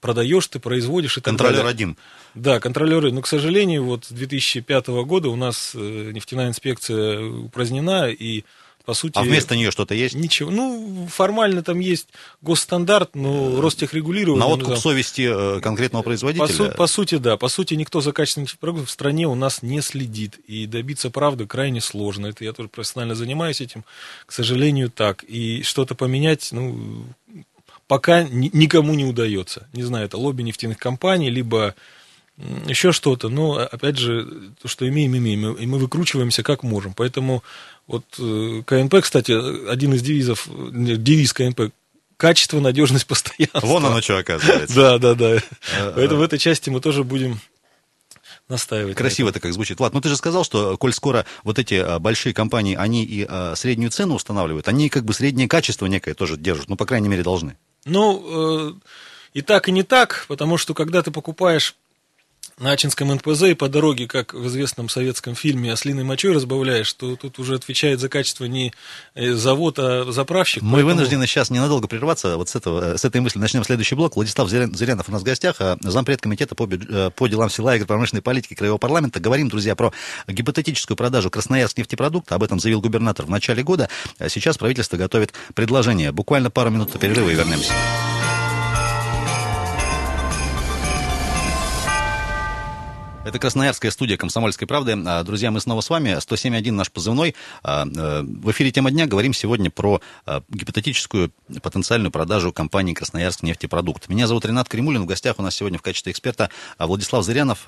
продаешь 0.00 0.48
ты, 0.48 0.58
производишь 0.58 1.18
и 1.18 1.20
так 1.20 1.30
Контролер 1.30 1.58
далее. 1.58 1.70
один. 1.70 1.96
Да, 2.34 2.58
контролеры. 2.58 3.12
Но, 3.12 3.22
к 3.22 3.28
сожалению, 3.28 3.84
вот 3.84 4.06
с 4.06 4.10
2005 4.10 4.88
года 5.04 5.28
у 5.28 5.36
нас 5.36 5.72
э, 5.74 6.10
нефтяная 6.12 6.48
инспекция 6.48 7.24
упразднена, 7.24 8.08
и, 8.10 8.44
по 8.88 8.94
сути... 8.94 9.18
А 9.18 9.22
вместо 9.22 9.54
нее 9.54 9.70
что-то 9.70 9.94
есть? 9.94 10.14
Ничего. 10.14 10.50
Ну, 10.50 11.06
формально 11.12 11.62
там 11.62 11.78
есть 11.78 12.08
госстандарт, 12.40 13.14
но 13.14 13.60
Ростехрегулирование... 13.60 14.40
На 14.40 14.48
ну, 14.48 14.54
откуп 14.54 14.70
там- 14.70 14.78
совести 14.78 15.28
э, 15.30 15.60
конкретного 15.60 16.02
по, 16.02 16.06
производителя? 16.08 16.46
су- 16.46 16.70
по 16.74 16.86
сути, 16.86 17.18
да. 17.18 17.36
По 17.36 17.48
сути, 17.48 17.74
никто 17.74 18.00
за 18.00 18.12
качеством 18.12 18.46
продуктов 18.58 18.88
в 18.88 18.90
стране 18.90 19.26
у 19.28 19.34
нас 19.34 19.60
не 19.60 19.82
следит. 19.82 20.38
И 20.46 20.64
добиться 20.64 21.10
правды 21.10 21.46
крайне 21.46 21.82
сложно. 21.82 22.28
Это 22.28 22.44
я 22.44 22.54
тоже 22.54 22.70
профессионально 22.70 23.14
занимаюсь 23.14 23.60
этим. 23.60 23.84
К 24.24 24.32
сожалению, 24.32 24.90
так. 24.90 25.22
И 25.24 25.62
что-то 25.64 25.94
поменять, 25.94 26.48
ну, 26.52 27.04
пока 27.88 28.22
ни- 28.22 28.48
никому 28.54 28.94
не 28.94 29.04
удается. 29.04 29.68
Не 29.74 29.82
знаю, 29.82 30.06
это 30.06 30.16
лобби 30.16 30.40
нефтяных 30.40 30.78
компаний, 30.78 31.28
либо 31.28 31.74
еще 32.66 32.92
что-то. 32.92 33.28
Но, 33.28 33.56
опять 33.58 33.98
же, 33.98 34.52
то, 34.62 34.68
что 34.68 34.88
имеем, 34.88 35.16
имеем. 35.16 35.54
И 35.54 35.66
мы 35.66 35.78
выкручиваемся 35.78 36.42
как 36.42 36.62
можем. 36.62 36.94
Поэтому 36.94 37.42
вот 37.86 38.04
э, 38.18 38.62
КНП, 38.64 38.96
кстати, 39.02 39.32
один 39.68 39.94
из 39.94 40.02
девизов, 40.02 40.46
э, 40.48 40.70
девиз 40.72 41.32
КНП 41.32 41.72
качество, 42.16 42.60
надежность, 42.60 43.06
постоянство. 43.06 43.66
Вон 43.66 43.86
оно 43.86 44.00
что 44.00 44.18
оказывается. 44.18 44.74
Да, 44.74 44.98
да, 44.98 45.14
да. 45.14 45.36
Э, 45.36 45.92
Поэтому 45.94 46.20
в 46.20 46.22
этой 46.22 46.38
части 46.38 46.70
мы 46.70 46.80
тоже 46.80 47.04
будем 47.04 47.40
настаивать. 48.48 48.94
на 48.94 48.98
Красиво 48.98 49.30
это 49.30 49.40
как 49.40 49.52
звучит. 49.52 49.78
Влад, 49.78 49.92
ну 49.92 50.00
ты 50.00 50.08
же 50.08 50.16
сказал, 50.16 50.44
что 50.44 50.76
коль 50.76 50.92
скоро 50.92 51.26
вот 51.44 51.58
эти 51.58 51.74
а, 51.74 51.98
большие 51.98 52.32
компании, 52.32 52.76
они 52.76 53.04
и 53.04 53.26
а, 53.28 53.54
среднюю 53.56 53.90
цену 53.90 54.14
устанавливают, 54.14 54.68
они 54.68 54.88
как 54.88 55.04
бы 55.04 55.12
среднее 55.12 55.48
качество 55.48 55.86
некое 55.86 56.14
тоже 56.14 56.36
держат, 56.36 56.68
ну, 56.68 56.76
по 56.76 56.86
крайней 56.86 57.08
мере, 57.08 57.22
должны. 57.22 57.56
Ну, 57.84 58.72
э, 58.72 58.72
и 59.34 59.42
так, 59.42 59.68
и 59.68 59.72
не 59.72 59.82
так, 59.82 60.24
потому 60.28 60.56
что 60.56 60.74
когда 60.74 61.02
ты 61.02 61.10
покупаешь 61.10 61.76
на 62.58 62.72
Ачинском 62.72 63.12
НПЗ 63.14 63.42
и 63.44 63.54
по 63.54 63.68
дороге, 63.68 64.06
как 64.06 64.34
в 64.34 64.46
известном 64.48 64.88
советском 64.88 65.34
фильме 65.34 65.72
«Ослиной 65.72 66.04
мочой» 66.04 66.32
разбавляешь, 66.34 66.92
то 66.94 67.16
тут 67.16 67.38
уже 67.38 67.54
отвечает 67.54 68.00
за 68.00 68.08
качество 68.08 68.44
не 68.46 68.72
э, 69.14 69.32
завод, 69.34 69.78
а 69.78 70.10
заправщик. 70.10 70.62
Мы 70.62 70.72
Поэтому- 70.78 70.94
вынуждены 70.94 71.26
сейчас 71.26 71.50
ненадолго 71.50 71.88
прерваться. 71.88 72.36
Вот 72.36 72.48
с, 72.48 72.56
этого, 72.56 72.96
с 72.96 73.04
этой 73.04 73.20
мысли 73.20 73.38
начнем 73.38 73.64
следующий 73.64 73.94
блок. 73.94 74.16
Владислав 74.16 74.48
Зырян- 74.48 74.74
Зырянов 74.74 75.08
у 75.08 75.12
нас 75.12 75.22
в 75.22 75.24
гостях, 75.24 75.56
а, 75.60 75.76
зампред 75.80 76.20
комитета 76.20 76.54
по, 76.54 76.64
бюдж- 76.64 76.86
э, 76.88 77.10
по 77.10 77.26
делам 77.28 77.50
села 77.50 77.76
и 77.76 77.84
промышленной 77.84 78.22
политики 78.22 78.54
Краевого 78.54 78.78
парламента. 78.78 79.20
Говорим, 79.20 79.48
друзья, 79.48 79.74
про 79.74 79.92
гипотетическую 80.26 80.96
продажу 80.96 81.30
Красноярск 81.30 81.78
нефтепродукта. 81.78 82.34
Об 82.34 82.42
этом 82.42 82.60
заявил 82.60 82.80
губернатор 82.80 83.26
в 83.26 83.30
начале 83.30 83.62
года. 83.62 83.88
А 84.18 84.28
Сейчас 84.28 84.58
правительство 84.58 84.96
готовит 84.96 85.32
предложение. 85.54 86.12
Буквально 86.12 86.50
пару 86.50 86.70
минут 86.70 86.92
перерыва 86.98 87.30
и 87.30 87.34
вернемся. 87.34 87.72
Это 93.28 93.38
Красноярская 93.38 93.90
студия 93.90 94.16
«Комсомольской 94.16 94.66
правды». 94.66 94.96
А, 95.06 95.22
Друзья, 95.22 95.50
мы 95.50 95.60
снова 95.60 95.82
с 95.82 95.90
вами. 95.90 96.16
107.1 96.18 96.70
наш 96.70 96.90
позывной. 96.90 97.34
А, 97.62 97.84
э, 97.86 98.22
В 98.22 98.50
эфире 98.52 98.70
«Тема 98.70 98.90
дня» 98.90 99.06
говорим 99.06 99.34
сегодня 99.34 99.70
про 99.70 100.00
а, 100.24 100.42
гипотетическую 100.48 101.30
потенциальную 101.62 102.10
продажу 102.10 102.54
компании 102.54 102.94
«Красноярск 102.94 103.42
нефтепродукт». 103.42 104.08
Меня 104.08 104.26
зовут 104.26 104.46
Ренат 104.46 104.70
Кремулин. 104.70 105.02
В 105.02 105.06
гостях 105.06 105.38
у 105.38 105.42
нас 105.42 105.54
сегодня 105.54 105.78
в 105.78 105.82
качестве 105.82 106.10
эксперта 106.10 106.48
Владислав 106.78 107.22
Зырянов, 107.22 107.66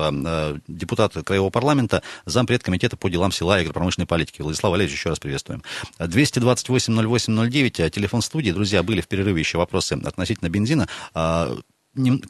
депутат 0.66 1.12
Краевого 1.12 1.50
парламента, 1.50 2.02
зампред 2.24 2.62
комитета 2.62 2.96
по 2.96 3.10
делам 3.10 3.30
села 3.30 3.58
и 3.58 3.60
агропромышленной 3.60 4.06
политики. 4.06 4.40
Владислав 4.40 4.70
Валерьевич, 4.70 4.98
еще 4.98 5.10
раз 5.10 5.18
приветствуем. 5.18 5.62
228-08-09, 5.98 7.84
а, 7.84 7.90
телефон 7.90 8.22
студии. 8.22 8.50
Друзья, 8.50 8.82
были 8.82 9.02
в 9.02 9.08
перерыве 9.08 9.40
еще 9.40 9.58
вопросы 9.58 9.92
относительно 9.92 10.48
бензина. 10.48 10.88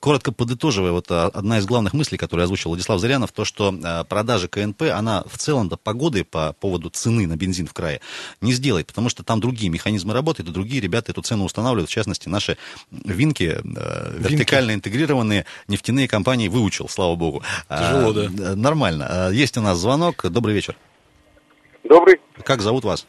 Коротко 0.00 0.32
подытоживая, 0.32 0.90
вот 0.92 1.10
а, 1.10 1.26
одна 1.26 1.58
из 1.58 1.66
главных 1.66 1.92
мыслей, 1.92 2.16
которую 2.16 2.44
озвучил 2.44 2.70
Владислав 2.70 2.98
Зырянов, 2.98 3.30
то, 3.30 3.44
что 3.44 3.74
а, 3.84 4.04
продажа 4.04 4.48
КНП, 4.48 4.84
она 4.84 5.22
в 5.26 5.36
целом 5.36 5.68
до 5.68 5.76
погоды 5.76 6.24
по 6.24 6.54
поводу 6.54 6.88
цены 6.88 7.26
на 7.26 7.36
бензин 7.36 7.66
в 7.66 7.74
крае 7.74 8.00
не 8.40 8.54
сделает, 8.54 8.86
потому 8.86 9.10
что 9.10 9.22
там 9.22 9.38
другие 9.38 9.70
механизмы 9.70 10.14
работают, 10.14 10.48
и 10.48 10.52
другие 10.52 10.80
ребята 10.80 11.12
эту 11.12 11.20
цену 11.20 11.44
устанавливают, 11.44 11.90
в 11.90 11.92
частности, 11.92 12.26
наши 12.30 12.56
винки, 12.90 13.58
э, 13.62 14.16
вертикально 14.18 14.72
интегрированные 14.72 15.44
нефтяные 15.68 16.08
компании 16.08 16.48
выучил, 16.48 16.88
слава 16.88 17.14
богу. 17.16 17.42
Тяжело, 17.68 18.10
А, 18.10 18.12
да. 18.14 18.22
э, 18.24 18.54
Нормально. 18.54 19.28
Есть 19.30 19.58
у 19.58 19.60
нас 19.60 19.76
звонок. 19.76 20.24
Добрый 20.30 20.54
вечер. 20.54 20.74
Добрый. 21.84 22.18
Как 22.44 22.62
зовут 22.62 22.84
вас? 22.84 23.06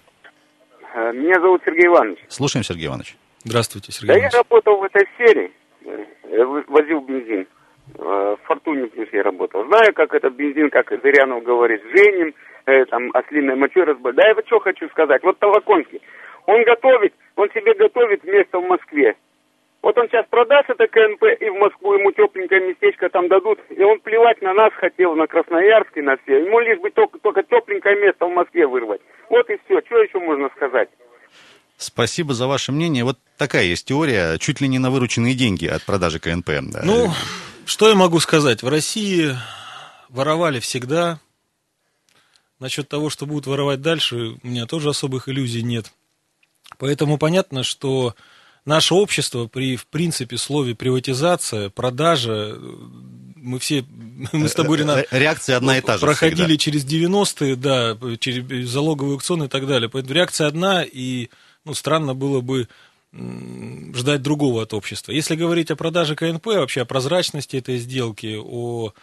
Э, 0.94 1.14
Меня 1.14 1.40
зовут 1.40 1.62
Сергей 1.66 1.86
Иванович. 1.88 2.20
Слушаем, 2.28 2.66
Сергей 2.66 2.88
Иванович. 2.88 3.16
Здравствуйте, 3.46 3.94
Сергей 3.94 4.08
Да 4.08 4.14
я 4.16 4.20
Иванович. 4.20 4.34
работал 4.36 4.78
в 4.80 4.84
этой 4.84 5.08
сфере, 5.16 5.52
возил 6.68 7.02
бензин. 7.02 7.48
Э, 7.98 8.36
В 8.42 8.48
Фортуне 8.48 8.88
плюс 8.88 9.10
я 9.12 9.24
работал. 9.24 9.66
Знаю, 9.66 9.94
как 9.94 10.14
этот 10.14 10.34
бензин, 10.34 10.70
как 10.70 10.90
Зырянов 10.90 11.44
говорит, 11.44 11.82
женим, 11.94 12.34
э, 12.66 12.86
там, 12.86 13.12
ослиной 13.14 13.56
мочой 13.56 13.84
разбавить. 13.84 14.18
Да 14.18 14.28
я 14.28 14.36
что 14.46 14.60
хочу 14.60 14.88
сказать. 14.90 15.24
Вот 15.24 15.40
Толоконский, 15.40 16.02
он 16.46 16.64
готовит, 16.64 17.14
он 17.36 17.50
себе 17.52 17.74
готовит 17.74 18.24
место 18.24 18.60
в 18.60 18.68
Москве. 18.68 19.16
Вот 19.82 19.98
он 19.98 20.08
сейчас 20.10 20.28
продаст 20.30 20.70
это 20.70 20.88
КНП, 20.88 21.24
и 21.40 21.50
в 21.50 21.56
Москву 21.56 21.94
ему 21.96 22.12
тепленькое 22.12 22.62
местечко 22.62 23.10
там 23.10 23.28
дадут, 23.28 23.60
и 23.70 23.82
он 23.84 24.00
плевать 24.00 24.40
на 24.42 24.54
нас 24.54 24.72
хотел, 24.74 25.16
на 25.16 25.26
Красноярск 25.26 25.96
на 25.96 26.18
все. 26.18 26.46
Ему 26.46 26.60
лишь 26.60 26.80
бы 26.80 26.92
только, 26.92 27.18
только 27.18 27.42
тепленькое 27.42 28.00
место 28.00 28.28
в 28.28 28.32
Москве 28.32 28.68
вырвать. 28.68 29.02
Вот 29.30 29.50
и 29.50 29.60
все. 29.66 29.82
Что 29.82 30.04
еще 30.04 30.20
можно 30.20 30.50
сказать? 30.50 30.90
Спасибо 31.82 32.34
за 32.34 32.48
ваше 32.48 32.72
мнение. 32.72 33.04
Вот 33.04 33.18
такая 33.38 33.66
есть 33.66 33.86
теория, 33.86 34.38
чуть 34.38 34.62
ли 34.62 34.68
не 34.68 34.80
на 34.80 34.92
вырученные 34.92 35.34
деньги 35.34 35.66
от 35.66 35.84
продажи 35.84 36.20
КНП. 36.20 36.50
Ну, 36.84 37.14
что 37.66 37.90
я 37.90 37.96
могу 37.96 38.20
сказать? 38.20 38.62
В 38.64 38.68
России 38.68 39.36
воровали 40.10 40.60
всегда. 40.60 41.20
Насчет 42.60 42.88
того, 42.88 43.10
что 43.10 43.26
будут 43.26 43.48
воровать 43.48 43.82
дальше, 43.82 44.36
у 44.44 44.48
меня 44.48 44.68
тоже 44.68 44.90
особых 44.90 45.28
иллюзий 45.28 45.64
нет. 45.64 45.92
Поэтому 46.78 47.18
понятно, 47.18 47.64
что 47.64 48.16
наше 48.66 48.94
общество 48.94 49.48
при, 49.48 49.76
в 49.76 49.88
принципе, 49.88 50.38
слове 50.38 50.76
приватизация, 50.76 51.70
продажа, 51.70 52.52
э, 52.54 52.60
мы 53.36 53.58
все, 53.58 53.84
мы 54.32 54.48
с 54.48 54.54
тобой, 54.54 54.78
Ренат, 54.78 55.08
Ре- 55.12 55.20
Реакция 55.20 55.58
одна 55.58 55.80
и 55.80 55.82
та 55.82 55.98
же 55.98 56.06
проходили 56.06 56.56
всегда. 56.56 56.58
через 56.58 56.86
90-е, 56.86 57.56
да, 57.56 57.98
через 58.20 58.70
залоговые 58.70 59.14
аукционы 59.16 59.46
и 59.46 59.48
так 59.48 59.66
далее. 59.66 59.90
Поэтому 59.90 60.14
реакция 60.14 60.46
одна, 60.46 60.84
и 60.84 61.30
ну, 61.66 61.74
странно 61.74 62.14
было 62.14 62.42
бы 62.42 62.68
ждать 63.14 64.22
другого 64.22 64.64
от 64.64 64.74
общества. 64.74 65.12
Если 65.12 65.36
говорить 65.36 65.70
о 65.70 65.76
продаже 65.76 66.16
КНП, 66.16 66.46
вообще 66.46 66.82
о 66.82 66.86
прозрачности 66.86 67.58
этой 67.58 67.78
сделки, 67.78 68.38
о 68.42 68.94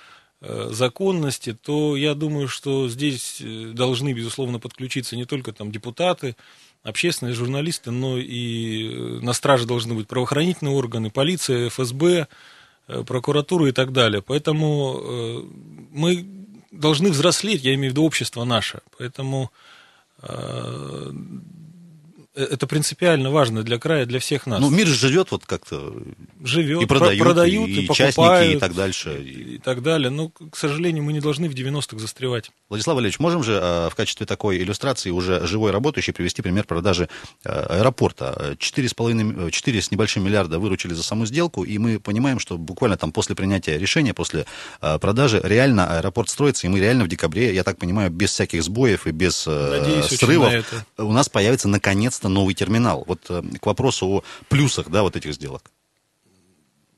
э, 0.40 0.68
законности, 0.72 1.52
то 1.52 1.94
я 1.94 2.14
думаю, 2.14 2.48
что 2.48 2.88
здесь 2.88 3.40
э, 3.40 3.72
должны, 3.74 4.14
безусловно, 4.14 4.58
подключиться 4.58 5.14
не 5.14 5.26
только 5.26 5.52
там 5.52 5.70
депутаты, 5.70 6.36
общественные 6.82 7.34
журналисты, 7.34 7.90
но 7.90 8.16
и 8.16 8.88
э, 8.88 9.20
на 9.20 9.34
страже 9.34 9.66
должны 9.66 9.94
быть 9.94 10.08
правоохранительные 10.08 10.74
органы, 10.74 11.10
полиция, 11.10 11.68
ФСБ, 11.68 12.28
прокуратуру 13.06 13.66
и 13.66 13.72
так 13.72 13.92
далее. 13.92 14.22
Поэтому 14.22 15.44
мы 15.90 16.26
должны 16.70 17.10
взрослеть, 17.10 17.62
я 17.62 17.74
имею 17.74 17.90
в 17.90 17.92
виду 17.92 18.04
общество 18.04 18.44
наше. 18.44 18.80
Поэтому 18.96 19.50
это 22.42 22.66
принципиально 22.66 23.30
важно 23.30 23.62
для 23.62 23.78
края, 23.78 24.06
для 24.06 24.20
всех 24.20 24.46
нас. 24.46 24.60
Ну, 24.60 24.70
мир 24.70 24.86
живет 24.86 25.30
вот 25.30 25.44
как-то. 25.44 25.94
Живет, 26.42 26.82
и 26.82 26.86
продают, 26.86 27.18
продают, 27.18 27.68
и, 27.68 27.82
и 27.82 27.86
покупают, 27.86 28.56
и 28.56 28.58
так 28.58 28.74
дальше. 28.74 29.20
И, 29.20 29.54
и 29.54 29.58
так 29.58 29.82
далее. 29.82 30.10
Но, 30.10 30.28
к 30.28 30.56
сожалению, 30.56 31.02
мы 31.02 31.12
не 31.12 31.20
должны 31.20 31.48
в 31.48 31.54
90-х 31.54 31.98
застревать. 31.98 32.50
Владислав 32.68 32.96
Валерьевич, 32.96 33.18
можем 33.18 33.42
же 33.42 33.58
э, 33.60 33.88
в 33.90 33.94
качестве 33.94 34.26
такой 34.26 34.58
иллюстрации 34.58 35.10
уже 35.10 35.46
живой 35.46 35.72
работающей 35.72 36.12
привести 36.12 36.42
пример 36.42 36.64
продажи 36.64 37.08
э, 37.44 37.48
аэропорта. 37.48 38.56
4,5, 38.58 39.50
4 39.50 39.82
с 39.82 39.90
небольшим 39.90 40.24
миллиарда 40.24 40.58
выручили 40.58 40.94
за 40.94 41.02
саму 41.02 41.26
сделку, 41.26 41.64
и 41.64 41.78
мы 41.78 41.98
понимаем, 41.98 42.38
что 42.38 42.56
буквально 42.56 42.96
там 42.96 43.12
после 43.12 43.34
принятия 43.34 43.78
решения, 43.78 44.14
после 44.14 44.46
продажи, 45.00 45.40
реально 45.42 45.98
аэропорт 45.98 46.28
строится, 46.28 46.66
и 46.66 46.70
мы 46.70 46.78
реально 46.78 47.04
в 47.04 47.08
декабре, 47.08 47.54
я 47.54 47.64
так 47.64 47.78
понимаю, 47.78 48.10
без 48.10 48.30
всяких 48.30 48.62
сбоев 48.62 49.06
и 49.06 49.10
без 49.10 49.46
Надеюсь, 49.46 50.06
срывов, 50.06 50.52
у 50.98 51.12
нас 51.12 51.28
появится 51.28 51.68
наконец-то 51.68 52.27
это 52.28 52.34
новый 52.34 52.54
терминал. 52.54 53.04
Вот 53.06 53.26
э, 53.30 53.42
к 53.60 53.66
вопросу 53.66 54.06
о 54.06 54.22
плюсах, 54.48 54.90
да, 54.90 55.02
вот 55.02 55.16
этих 55.16 55.34
сделок. 55.34 55.70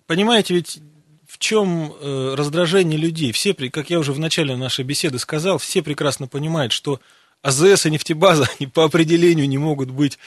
Понимаете, 0.06 0.54
ведь 0.54 0.80
в 1.26 1.38
чем 1.38 1.92
э, 1.92 2.34
раздражение 2.36 2.98
людей? 2.98 3.32
Все, 3.32 3.54
как 3.54 3.90
я 3.90 3.98
уже 3.98 4.12
в 4.12 4.18
начале 4.18 4.56
нашей 4.56 4.84
беседы 4.84 5.18
сказал, 5.18 5.58
все 5.58 5.82
прекрасно 5.82 6.26
понимают, 6.26 6.72
что 6.72 7.00
АЗС 7.42 7.86
и 7.86 7.90
нефтебаза 7.90 8.48
они 8.58 8.66
по 8.66 8.84
определению 8.84 9.48
не 9.48 9.58
могут 9.58 9.90
быть 9.90 10.18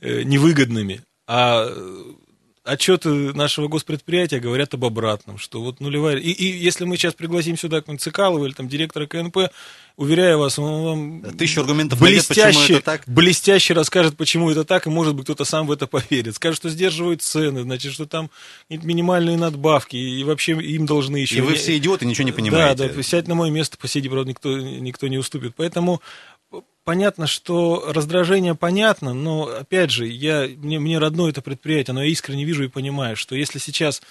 э, 0.00 0.22
невыгодными. 0.22 1.02
А 1.26 1.68
отчеты 2.64 3.08
нашего 3.08 3.68
госпредприятия 3.68 4.40
говорят 4.40 4.74
об 4.74 4.84
обратном, 4.84 5.38
что 5.38 5.62
вот 5.62 5.80
нулевая... 5.80 6.16
И, 6.16 6.30
и 6.30 6.46
если 6.46 6.84
мы 6.84 6.96
сейчас 6.96 7.14
пригласим 7.14 7.56
сюда 7.56 7.78
какого-нибудь 7.78 8.02
Цикалова 8.02 8.46
или 8.46 8.52
там 8.52 8.68
директора 8.68 9.06
КНП, 9.06 9.50
уверяю 9.96 10.38
вас, 10.38 10.58
он 10.58 10.84
вам 10.84 11.36
Тысячу 11.36 11.60
аргументов 11.60 11.98
блестяще, 11.98 12.42
найдет, 12.42 12.60
почему 12.60 12.76
это 12.76 12.84
так. 12.84 13.02
блестяще 13.06 13.74
расскажет, 13.74 14.16
почему 14.16 14.50
это 14.50 14.64
так, 14.64 14.86
и 14.86 14.90
может 14.90 15.14
быть 15.14 15.24
кто-то 15.24 15.44
сам 15.44 15.66
в 15.66 15.72
это 15.72 15.86
поверит. 15.86 16.36
Скажет, 16.36 16.58
что 16.58 16.68
сдерживают 16.68 17.22
цены, 17.22 17.62
значит, 17.62 17.92
что 17.92 18.06
там 18.06 18.30
минимальные 18.68 19.36
надбавки, 19.36 19.96
и 19.96 20.22
вообще 20.24 20.52
им 20.52 20.86
должны 20.86 21.16
еще... 21.16 21.38
И 21.38 21.40
вы 21.40 21.54
все 21.54 21.76
идиоты, 21.76 22.06
ничего 22.06 22.24
не 22.24 22.32
понимаете. 22.32 22.88
Да, 22.88 22.94
да, 22.94 23.02
сядь 23.02 23.28
на 23.28 23.34
мое 23.34 23.50
место, 23.50 23.76
посиди, 23.76 24.08
правда, 24.08 24.30
никто, 24.30 24.56
никто 24.56 25.08
не 25.08 25.18
уступит. 25.18 25.54
Поэтому 25.56 26.00
понятно, 26.84 27.26
что 27.26 27.84
раздражение 27.88 28.54
понятно, 28.54 29.14
но, 29.14 29.44
опять 29.44 29.90
же, 29.90 30.06
я, 30.06 30.48
мне, 30.56 30.78
мне 30.78 30.98
родное 30.98 31.30
это 31.30 31.42
предприятие, 31.42 31.94
но 31.94 32.02
я 32.02 32.10
искренне 32.10 32.44
вижу 32.44 32.64
и 32.64 32.68
понимаю, 32.68 33.16
что 33.16 33.34
если 33.34 33.58
сейчас 33.58 34.02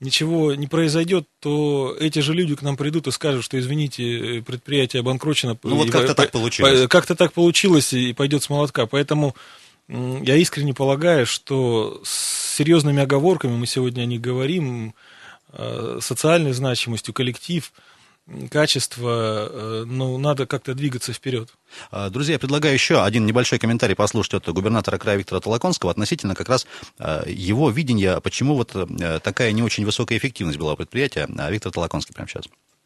ничего 0.00 0.54
не 0.54 0.66
произойдет, 0.66 1.26
то 1.40 1.94
эти 1.98 2.20
же 2.20 2.32
люди 2.32 2.56
к 2.56 2.62
нам 2.62 2.76
придут 2.76 3.06
и 3.06 3.10
скажут, 3.10 3.44
что, 3.44 3.58
извините, 3.58 4.42
предприятие 4.46 5.00
обанкрочено. 5.00 5.58
Ну, 5.62 5.76
вот 5.76 5.90
как-то 5.90 6.14
так 6.14 6.30
получилось. 6.30 6.88
Как-то 6.88 7.14
так 7.14 7.32
получилось 7.32 7.92
и 7.92 8.14
пойдет 8.14 8.42
с 8.42 8.48
молотка. 8.48 8.86
Поэтому 8.86 9.36
я 9.88 10.36
искренне 10.36 10.72
полагаю, 10.72 11.26
что 11.26 12.00
с 12.02 12.56
серьезными 12.56 13.02
оговорками, 13.02 13.56
мы 13.56 13.66
сегодня 13.66 14.02
о 14.02 14.06
них 14.06 14.20
говорим, 14.20 14.94
э, 15.52 15.98
социальной 16.00 16.52
значимостью, 16.52 17.12
коллектив– 17.12 17.70
качество, 18.50 19.48
э, 19.50 19.84
ну, 19.86 20.18
надо 20.18 20.46
как-то 20.46 20.74
двигаться 20.74 21.12
вперед. 21.12 21.52
А, 21.90 22.10
друзья, 22.10 22.34
я 22.34 22.38
предлагаю 22.38 22.74
еще 22.74 23.02
один 23.02 23.26
небольшой 23.26 23.58
комментарий 23.58 23.96
послушать 23.96 24.34
от 24.34 24.48
губернатора 24.48 24.98
края 24.98 25.16
Виктора 25.16 25.40
Толоконского 25.40 25.90
относительно 25.90 26.34
как 26.34 26.48
раз 26.48 26.66
э, 26.98 27.24
его 27.26 27.70
видения, 27.70 28.20
почему 28.20 28.54
вот 28.54 28.72
э, 28.74 29.20
такая 29.22 29.52
не 29.52 29.62
очень 29.62 29.84
высокая 29.84 30.18
эффективность 30.18 30.58
была 30.58 30.74
у 30.74 30.76
предприятия. 30.76 31.28
А, 31.38 31.50
Виктор 31.50 31.72
Толоконский 31.72 32.14
прямо 32.14 32.28
сейчас. 32.28 32.44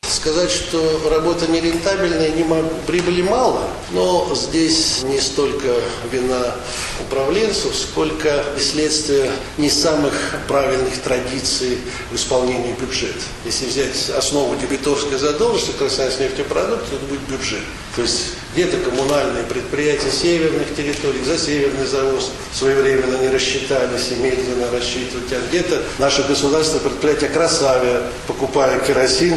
Сказать, 0.09 0.51
что 0.51 1.09
работа 1.11 1.47
нерентабельная, 1.51 2.31
не 2.31 2.45
могу. 2.45 2.71
Прибыли 2.87 3.23
мало, 3.23 3.62
но 3.90 4.31
здесь 4.35 5.03
не 5.05 5.21
столько 5.21 5.69
вина 6.11 6.55
управленцев, 7.01 7.75
сколько 7.75 8.45
следствие 8.59 9.31
не 9.59 9.71
самых 9.71 10.12
правильных 10.47 10.99
традиций 10.99 11.79
в 12.11 12.17
исполнении 12.17 12.75
бюджета. 12.75 13.14
Если 13.45 13.67
взять 13.67 14.11
основу 14.17 14.57
дебиторской 14.57 15.19
задолженности 15.19 15.77
Красноярск-нефтепродукт, 15.79 16.93
это 16.93 17.05
будет 17.07 17.21
бюджет. 17.23 17.62
То 17.97 18.03
есть 18.03 18.35
где-то 18.55 18.77
коммунальные 18.79 19.45
предприятия 19.45 20.11
северных 20.11 20.75
территорий, 20.77 21.23
за 21.25 21.38
северный 21.38 21.87
завоз 21.87 22.31
своевременно 22.53 23.17
не 23.19 23.29
рассчитались 23.29 24.11
и 24.11 24.14
медленно 24.14 24.71
рассчитывать, 24.71 25.33
а 25.33 25.40
где-то 25.49 25.83
наше 25.99 26.23
государственное 26.23 26.83
предприятие 26.83 27.31
Красавия, 27.31 28.03
покупая 28.27 28.79
керосин, 28.81 29.37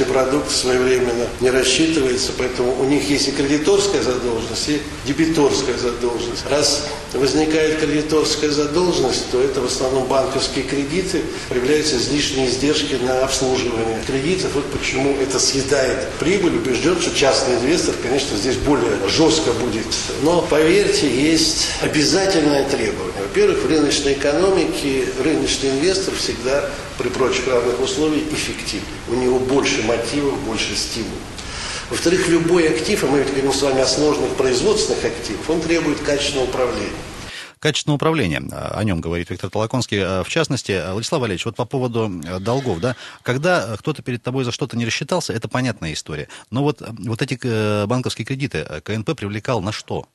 у 0.00 0.02
нефтепродукты 0.02 0.52
своевременно 0.52 1.26
не 1.40 1.50
рассчитывается, 1.50 2.32
поэтому 2.36 2.74
у 2.80 2.84
них 2.84 3.08
есть 3.08 3.28
и 3.28 3.32
кредиторская 3.32 4.02
задолженность, 4.02 4.68
и 4.68 4.80
дебиторская 5.06 5.76
задолженность. 5.76 6.44
Раз 6.48 6.88
возникает 7.12 7.80
кредиторская 7.80 8.50
задолженность, 8.50 9.30
то 9.30 9.40
это 9.40 9.60
в 9.60 9.66
основном 9.66 10.06
банковские 10.06 10.64
кредиты, 10.64 11.22
появляются 11.48 11.96
излишние 11.96 12.48
издержки 12.48 12.94
на 12.94 13.24
обслуживание 13.24 14.00
кредитов. 14.06 14.52
Вот 14.54 14.66
почему 14.66 15.16
это 15.20 15.38
съедает 15.38 16.08
прибыль. 16.18 16.56
Убежден, 16.56 17.00
что 17.00 17.14
частный 17.14 17.56
инвестор, 17.56 17.94
конечно, 18.02 18.36
здесь 18.36 18.56
более 18.56 18.96
жестко 19.08 19.52
будет. 19.52 19.86
Но, 20.22 20.42
поверьте, 20.42 21.08
есть 21.08 21.68
обязательное 21.80 22.68
требование. 22.68 23.22
Во-первых, 23.22 23.62
в 23.62 23.68
рыночной 23.68 24.14
экономике 24.14 25.04
рыночный 25.22 25.70
инвестор 25.70 26.14
всегда 26.14 26.68
при 26.98 27.08
прочих 27.08 27.48
равных 27.48 27.80
условиях 27.80 28.24
эффективен. 28.32 28.84
У 29.08 29.14
него 29.14 29.38
больше 29.38 29.82
мотивов, 29.82 30.38
больше 30.40 30.76
стимулов. 30.76 31.18
Во-вторых, 31.90 32.28
любой 32.28 32.68
актив, 32.68 33.02
а 33.02 33.06
мы 33.08 33.18
ведь 33.18 33.30
говорим 33.30 33.52
с 33.52 33.62
вами 33.62 33.80
о 33.80 33.86
сложных 33.86 34.36
производственных 34.36 35.04
активах, 35.04 35.50
он 35.50 35.60
требует 35.60 36.00
качественного 36.00 36.46
управления. 36.46 36.94
Качественное 37.58 37.96
управление, 37.96 38.40
о 38.52 38.82
нем 38.84 39.00
говорит 39.00 39.28
Виктор 39.28 39.50
Толоконский. 39.50 40.22
В 40.22 40.28
частности, 40.28 40.80
Владислав 40.92 41.20
Валерьевич, 41.20 41.44
вот 41.44 41.56
по 41.56 41.64
поводу 41.64 42.08
долгов, 42.40 42.80
да, 42.80 42.96
когда 43.22 43.76
кто-то 43.76 44.02
перед 44.02 44.22
тобой 44.22 44.44
за 44.44 44.52
что-то 44.52 44.78
не 44.78 44.86
рассчитался, 44.86 45.32
это 45.32 45.48
понятная 45.48 45.92
история. 45.92 46.28
Но 46.50 46.62
вот, 46.62 46.80
вот 46.80 47.20
эти 47.20 47.38
э, 47.42 47.86
банковские 47.86 48.24
кредиты 48.24 48.64
КНП 48.82 49.14
привлекал 49.14 49.60
на 49.60 49.72
что? 49.72 50.06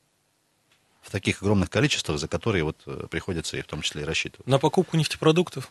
В 1.02 1.10
таких 1.12 1.42
огромных 1.42 1.70
количествах, 1.70 2.18
за 2.18 2.26
которые 2.26 2.64
вот 2.64 2.78
э, 2.86 3.06
приходится 3.08 3.58
и 3.58 3.62
в 3.62 3.66
том 3.66 3.82
числе 3.82 4.02
и 4.02 4.04
рассчитывать. 4.04 4.46
На 4.46 4.58
покупку 4.58 4.96
нефтепродуктов. 4.96 5.70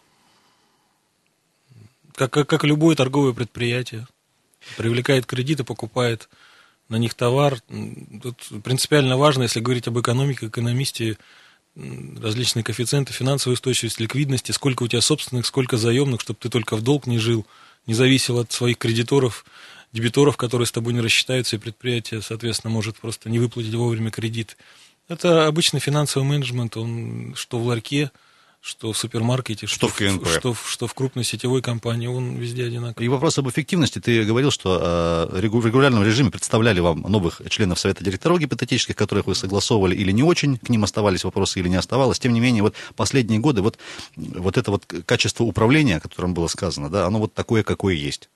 Как, 2.13 2.31
как, 2.31 2.47
как 2.47 2.63
любое 2.63 2.95
торговое 2.95 3.33
предприятие 3.33 4.07
привлекает 4.77 5.25
кредиты, 5.25 5.63
покупает 5.63 6.29
на 6.89 6.97
них 6.97 7.13
товар. 7.13 7.59
Тут 8.21 8.63
принципиально 8.63 9.17
важно, 9.17 9.43
если 9.43 9.59
говорить 9.59 9.87
об 9.87 9.99
экономике, 9.99 10.47
экономисте, 10.47 11.17
различные 11.75 12.63
коэффициенты 12.63 13.11
финансовой 13.11 13.55
устойчивости, 13.55 14.01
ликвидности, 14.01 14.51
сколько 14.51 14.83
у 14.83 14.87
тебя 14.87 15.01
собственных, 15.01 15.45
сколько 15.45 15.77
заемных, 15.77 16.21
чтобы 16.21 16.39
ты 16.39 16.49
только 16.49 16.75
в 16.75 16.81
долг 16.81 17.05
не 17.05 17.17
жил, 17.17 17.45
не 17.85 17.93
зависел 17.93 18.39
от 18.39 18.51
своих 18.51 18.77
кредиторов, 18.77 19.45
дебиторов, 19.91 20.37
которые 20.37 20.67
с 20.67 20.71
тобой 20.71 20.93
не 20.93 21.01
рассчитаются, 21.01 21.55
и 21.55 21.59
предприятие, 21.59 22.21
соответственно, 22.21 22.71
может 22.71 22.97
просто 22.97 23.29
не 23.29 23.39
выплатить 23.39 23.73
вовремя 23.73 24.11
кредит. 24.11 24.57
Это 25.07 25.47
обычный 25.47 25.79
финансовый 25.79 26.23
менеджмент, 26.23 26.77
он 26.77 27.33
что 27.35 27.59
в 27.59 27.65
ларьке, 27.65 28.11
что 28.65 28.91
в 28.93 28.97
супермаркете, 28.97 29.67
что, 29.67 29.75
что 29.75 29.87
в 29.89 29.93
КНП. 29.95 30.27
Что, 30.27 30.55
что 30.55 30.87
в 30.87 30.95
крупной 30.95 31.23
сетевой 31.23 31.61
компании, 31.61 32.07
он 32.07 32.37
везде 32.37 32.65
одинаковый. 32.65 33.05
И 33.05 33.09
вопрос 33.09 33.37
об 33.37 33.47
эффективности. 33.47 33.99
Ты 33.99 34.23
говорил, 34.23 34.49
что 34.49 35.29
э, 35.31 35.37
в 35.37 35.65
регулярном 35.65 36.03
режиме 36.03 36.31
представляли 36.31 36.79
вам 36.79 37.01
новых 37.01 37.43
членов 37.49 37.79
Совета 37.79 38.03
директоров 38.03 38.39
гипотетических, 38.39 38.95
которых 38.95 39.27
вы 39.27 39.35
согласовывали 39.35 39.95
или 39.95 40.11
не 40.11 40.23
очень, 40.23 40.57
к 40.57 40.69
ним 40.69 40.83
оставались 40.83 41.23
вопросы 41.23 41.59
или 41.59 41.67
не 41.67 41.75
оставалось. 41.75 42.17
Тем 42.17 42.33
не 42.33 42.39
менее, 42.39 42.63
вот 42.63 42.73
последние 42.95 43.39
годы 43.39 43.61
вот, 43.61 43.77
вот 44.15 44.57
это 44.57 44.71
вот 44.71 44.83
качество 45.05 45.43
управления, 45.43 45.97
о 45.97 45.99
котором 45.99 46.33
было 46.33 46.47
сказано, 46.47 46.89
да, 46.89 47.05
оно 47.05 47.19
вот 47.19 47.35
такое, 47.35 47.61
какое 47.61 47.93
есть. 47.93 48.29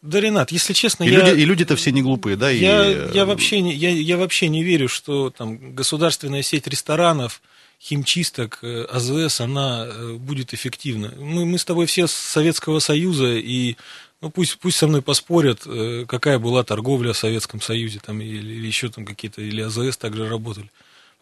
Да, 0.00 0.20
Ренат, 0.20 0.52
если 0.52 0.74
честно, 0.74 1.02
и 1.02 1.10
я... 1.10 1.26
Люди, 1.26 1.40
и 1.40 1.44
люди-то 1.44 1.74
все 1.74 1.90
не 1.90 2.02
глупые, 2.02 2.36
да? 2.36 2.50
Я, 2.50 3.08
и... 3.08 3.14
я, 3.14 3.26
вообще 3.26 3.60
не, 3.60 3.74
я, 3.74 3.90
я 3.90 4.16
вообще 4.16 4.48
не 4.48 4.62
верю, 4.62 4.88
что 4.88 5.30
там 5.30 5.74
государственная 5.74 6.42
сеть 6.42 6.68
ресторанов 6.68 7.42
химчисток 7.82 8.60
э, 8.62 8.84
АЗС, 8.84 9.40
она 9.40 9.86
э, 9.86 10.12
будет 10.14 10.54
эффективна. 10.54 11.12
Мы, 11.18 11.44
мы 11.44 11.58
с 11.58 11.64
тобой 11.64 11.86
все 11.86 12.06
с 12.06 12.12
Советского 12.12 12.78
Союза, 12.78 13.34
и 13.34 13.76
ну, 14.20 14.30
пусть, 14.30 14.58
пусть 14.58 14.76
со 14.76 14.86
мной 14.86 15.02
поспорят, 15.02 15.62
э, 15.66 16.04
какая 16.06 16.38
была 16.38 16.62
торговля 16.62 17.12
в 17.12 17.18
Советском 17.18 17.60
Союзе, 17.60 17.98
там, 17.98 18.20
или, 18.20 18.36
или 18.36 18.66
еще 18.66 18.88
там 18.88 19.04
какие-то, 19.04 19.42
или 19.42 19.62
АЗС 19.62 19.96
также 19.96 20.28
работали. 20.28 20.70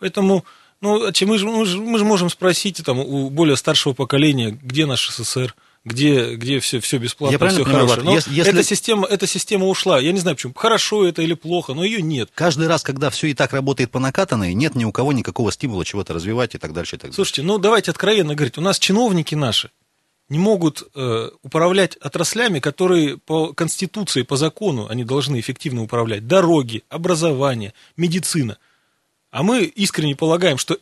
Поэтому, 0.01 0.45
ну, 0.83 1.07
а 1.07 1.13
мы 1.25 1.39
же, 1.39 1.47
мы 1.47 1.65
же, 1.65 1.79
мы 1.79 1.99
же 1.99 2.05
можем 2.05 2.29
спросить 2.29 2.85
там, 2.85 2.99
у 2.99 3.31
более 3.31 3.57
старшего 3.57 3.95
поколения, 3.95 4.51
где 4.63 4.85
наш 4.85 5.09
СССР, 5.09 5.55
где, 5.85 6.35
где 6.35 6.61
все, 6.61 6.79
все 6.81 6.99
бесплатно, 6.99 7.33
Я 7.43 7.49
все 7.49 7.65
понимаю, 7.65 7.89
хорошо. 7.89 8.05
Но 8.05 8.15
если, 8.15 8.35
если... 8.35 8.53
Эта, 8.53 8.63
система, 8.63 9.07
эта 9.07 9.27
система 9.27 9.67
ушла. 9.67 9.99
Я 9.99 10.13
не 10.13 10.21
знаю, 10.21 10.37
почему. 10.37 10.53
Хорошо 10.55 11.07
это 11.07 11.23
или 11.23 11.35
плохо, 11.35 11.73
но 11.73 11.85
ее 11.85 12.03
нет. 12.03 12.31
Каждый 12.35 12.69
раз, 12.69 12.83
когда 12.83 13.09
все 13.09 13.29
и 13.29 13.35
так 13.35 13.53
работает 13.53 13.91
по 13.91 13.99
накатанной, 13.99 14.53
нет 14.53 14.75
ни 14.75 14.85
у 14.85 14.93
кого 14.93 15.13
никакого 15.13 15.51
стимула 15.53 15.85
чего-то 15.85 16.13
развивать 16.13 16.55
и 16.55 16.59
так 16.59 16.75
дальше. 16.75 16.97
И 16.97 16.99
так 16.99 17.15
Слушайте, 17.15 17.43
ну 17.43 17.59
давайте 17.59 17.91
откровенно 17.91 18.35
говорить. 18.35 18.59
У 18.59 18.61
нас 18.61 18.79
чиновники 18.79 19.35
наши 19.35 19.71
не 20.29 20.39
могут 20.39 20.89
э, 20.95 21.31
управлять 21.43 21.97
отраслями, 21.97 22.61
которые 22.61 23.19
по 23.19 23.53
Конституции, 23.53 24.23
по 24.23 24.37
закону 24.37 24.87
они 24.89 25.03
должны 25.03 25.41
эффективно 25.41 25.83
управлять. 25.83 26.29
Дороги, 26.29 26.85
образование, 26.89 27.75
медицина. 27.97 28.59
А 29.33 29.43
мы 29.43 29.65
искренне 29.65 30.15
полагаем, 30.15 30.57
что 30.57 30.79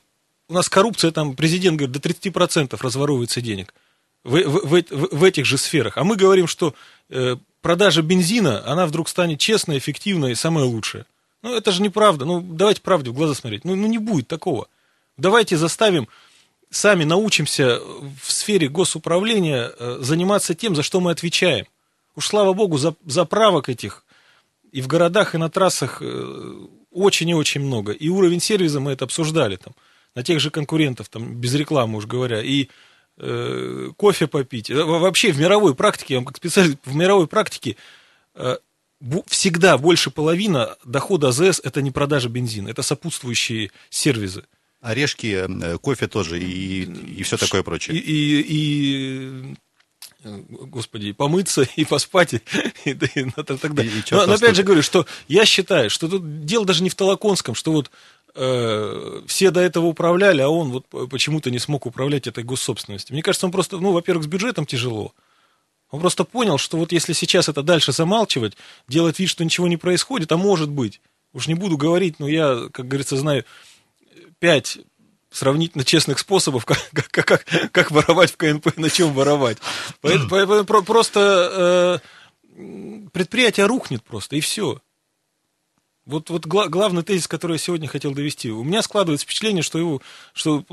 у 0.49 0.53
нас 0.53 0.69
коррупция, 0.69 1.13
там 1.13 1.35
президент 1.35 1.79
говорит, 1.79 1.99
до 1.99 2.09
30% 2.09 2.77
разворовывается 2.81 3.41
денег 3.41 3.73
в, 4.25 4.37
в, 4.37 4.67
в, 4.67 5.09
в 5.17 5.25
этих 5.25 5.47
же 5.47 5.59
сферах. 5.59 5.97
А 5.97 6.05
мы 6.05 6.17
говорим, 6.17 6.47
что 6.47 6.75
э, 7.11 7.37
продажа 7.61 8.03
бензина, 8.03 8.67
она 8.67 8.87
вдруг 8.87 9.09
станет 9.09 9.39
честной, 9.39 9.79
эффективной 9.79 10.33
и 10.33 10.37
самая 10.37 10.65
лучшая. 10.65 11.07
Ну, 11.43 11.55
это 11.55 11.71
же 11.73 11.83
неправда. 11.83 12.25
Ну, 12.25 12.41
давайте 12.41 12.81
правде 12.81 13.11
в 13.11 13.15
глаза 13.15 13.35
смотреть. 13.35 13.65
Ну, 13.65 13.77
ну 13.77 13.87
не 13.87 13.99
будет 13.99 14.29
такого. 14.29 14.69
Давайте 15.17 15.57
заставим 15.57 16.09
сами 16.71 17.05
научимся 17.05 17.81
в 18.23 18.31
сфере 18.33 18.69
госуправления 18.69 19.73
э, 19.79 19.99
заниматься 20.01 20.55
тем, 20.55 20.75
за 20.77 20.83
что 20.83 21.01
мы 21.01 21.11
отвечаем. 21.11 21.67
Уж 22.17 22.27
слава 22.27 22.53
богу, 22.53 22.79
за, 22.79 22.95
заправок 23.07 23.69
этих 23.69 24.05
и 24.73 24.83
в 24.83 24.87
городах, 24.87 25.35
и 25.35 25.39
на 25.39 25.49
трассах 25.49 26.03
э, 26.03 26.67
очень 26.91 27.29
и 27.31 27.35
очень 27.35 27.61
много. 27.61 27.93
И 27.93 28.09
уровень 28.09 28.41
сервиса 28.41 28.81
мы 28.81 28.93
это 28.93 29.05
обсуждали 29.05 29.57
там, 29.57 29.75
на 30.15 30.23
тех 30.23 30.41
же 30.41 30.51
конкурентов, 30.51 31.09
там, 31.09 31.37
без 31.37 31.55
рекламы 31.55 31.99
уж 31.99 32.07
говоря. 32.07 32.43
И 32.43 32.69
кофе 33.97 34.27
попить. 34.27 34.71
Э, 34.71 34.85
вообще 34.85 35.33
в 35.33 35.39
мировой 35.39 35.75
практике, 35.75 36.15
я 36.15 36.21
вам 36.21 36.27
как 36.27 36.37
специалист, 36.37 36.79
в 36.85 36.95
мировой 36.95 37.27
практике 37.27 37.77
э, 38.35 38.57
всегда 39.27 39.79
больше 39.79 40.11
половины 40.11 40.69
дохода 40.85 41.29
АЗС 41.29 41.61
это 41.63 41.83
не 41.83 41.91
продажа 41.91 42.29
бензина, 42.29 42.69
это 42.69 42.83
сопутствующие 42.83 43.71
сервисы. 43.91 44.45
Орешки, 44.81 45.47
э, 45.49 45.79
кофе 45.79 46.07
тоже 46.07 46.39
и, 46.41 46.83
и 46.83 47.23
все 47.25 47.37
такое 47.37 47.63
прочее. 47.63 47.97
И, 47.97 48.01
и, 48.01 48.47
и 48.49 49.57
господи, 50.25 51.07
и 51.07 51.13
помыться, 51.13 51.67
и 51.77 51.85
поспать, 51.85 52.35
и, 52.35 52.41
и, 52.85 52.91
и, 52.91 53.21
и 53.21 53.31
так 53.31 53.75
далее. 53.75 53.93
И, 53.93 53.99
и 53.99 54.03
но, 54.11 54.27
но 54.27 54.35
опять 54.35 54.57
же 54.57 54.63
говорю, 54.63 54.83
что 54.83 55.07
я 55.27 55.45
считаю, 55.45 55.91
что 55.91 56.09
тут 56.09 56.45
дело 56.45 56.65
даже 56.65 56.83
не 56.83 56.91
в 56.91 56.95
Толоконском, 56.95 57.55
что 57.55 57.73
вот 57.73 57.91
э, 58.39 59.23
все 59.27 59.51
до 59.51 59.61
этого 59.61 59.87
управляли, 59.87 60.41
а 60.41 60.49
он 60.49 60.71
вот 60.71 61.11
почему-то 61.11 61.51
не 61.51 61.59
смог 61.59 61.87
управлять 61.87 62.27
этой 62.27 62.45
госсобственностью. 62.45 63.15
Мне 63.15 63.23
кажется, 63.23 63.47
он 63.47 63.53
просто, 63.53 63.79
ну, 63.79 63.93
во-первых, 63.93 64.25
с 64.25 64.29
бюджетом 64.29 64.65
тяжело. 64.65 65.13
Он 65.91 66.01
просто 66.01 66.25
понял, 66.25 66.59
что 66.59 66.77
вот 66.77 66.93
если 66.93 67.13
сейчас 67.13 67.49
это 67.49 67.63
дальше 67.63 67.93
замалчивать, 67.93 68.57
делать 68.89 69.19
вид, 69.19 69.29
что 69.29 69.45
ничего 69.45 69.69
не 69.69 69.77
происходит, 69.77 70.31
а 70.33 70.37
может 70.37 70.69
быть, 70.69 71.01
уж 71.33 71.49
не 71.49 71.55
буду 71.55 71.77
говорить, 71.77 72.21
но 72.21 72.29
я, 72.29 72.69
как 72.73 72.87
говорится, 72.87 73.17
знаю 73.17 73.45
пять 74.39 74.79
сравнительно 75.31 75.85
честных 75.85 76.19
способов, 76.19 76.65
как, 76.67 76.79
как, 76.93 77.27
как, 77.27 77.45
как 77.73 77.91
воровать 77.91 78.33
в 78.33 78.37
КНП, 78.37 78.77
на 78.77 78.91
чем 78.91 79.13
воровать. 79.13 79.59
Поэтому, 80.01 80.29
поэтому 80.29 80.85
просто 80.85 82.01
э, 82.57 83.09
предприятие 83.13 83.67
рухнет 83.67 84.03
просто, 84.03 84.37
и 84.37 84.41
все. 84.41 84.81
Вот, 86.09 86.31
вот 86.31 86.47
гла- 86.47 86.69
главный 86.69 87.03
тезис, 87.03 87.29
который 87.29 87.53
я 87.53 87.59
сегодня 87.59 87.87
хотел 87.87 88.15
довести. 88.15 88.51
У 88.51 88.65
меня 88.65 88.81
складывается 88.81 89.27
впечатление, 89.27 89.63
что 89.63 89.79
его, 89.79 90.01
что 90.33 90.65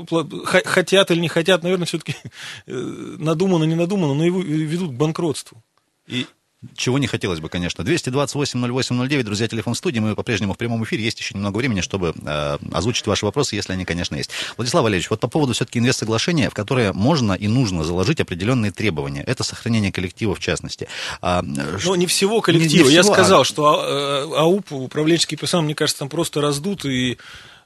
хотят 0.64 1.10
или 1.10 1.20
не 1.20 1.28
хотят, 1.28 1.62
наверное, 1.62 1.84
все-таки 1.84 2.16
э, 2.66 2.72
надумано, 2.72 3.64
не 3.64 3.74
надумано, 3.74 4.14
но 4.14 4.24
его 4.24 4.40
ведут 4.40 4.92
к 4.92 4.94
банкротству. 4.94 5.62
И, 6.06 6.26
чего 6.74 6.98
не 6.98 7.06
хотелось 7.06 7.40
бы, 7.40 7.48
конечно. 7.48 7.82
228-08-09, 7.82 9.22
друзья, 9.22 9.46
телефон 9.46 9.74
студии. 9.74 10.00
Мы 10.00 10.14
по-прежнему 10.16 10.54
в 10.54 10.58
прямом 10.58 10.84
эфире. 10.84 11.04
Есть 11.04 11.20
еще 11.20 11.34
немного 11.34 11.58
времени, 11.58 11.80
чтобы 11.80 12.14
э, 12.16 12.58
озвучить 12.72 13.06
ваши 13.06 13.26
вопросы, 13.26 13.56
если 13.56 13.74
они, 13.74 13.84
конечно, 13.84 14.16
есть. 14.16 14.30
Владислав 14.56 14.82
Валерьевич, 14.82 15.10
вот 15.10 15.20
по 15.20 15.28
поводу 15.28 15.52
все-таки 15.52 15.78
инвестсоглашения, 15.78 16.48
в 16.48 16.54
которое 16.54 16.92
можно 16.92 17.34
и 17.34 17.46
нужно 17.46 17.84
заложить 17.84 18.20
определенные 18.20 18.72
требования. 18.72 19.22
Это 19.22 19.44
сохранение 19.44 19.92
коллектива 19.92 20.34
в 20.34 20.40
частности. 20.40 20.88
А, 21.20 21.42
Но 21.42 21.94
не 21.94 22.06
всего 22.06 22.40
коллектива. 22.40 22.84
Не, 22.84 22.88
не 22.88 22.94
Я 22.94 23.02
всего, 23.02 23.14
сказал, 23.14 23.42
а... 23.42 23.44
что 23.44 23.80
а, 23.82 24.42
АУП, 24.42 24.72
управленческий 24.72 25.36
персонал, 25.36 25.64
мне 25.64 25.74
кажется, 25.74 26.00
там 26.00 26.08
просто 26.08 26.40
раздут. 26.40 26.86
И, 26.86 27.18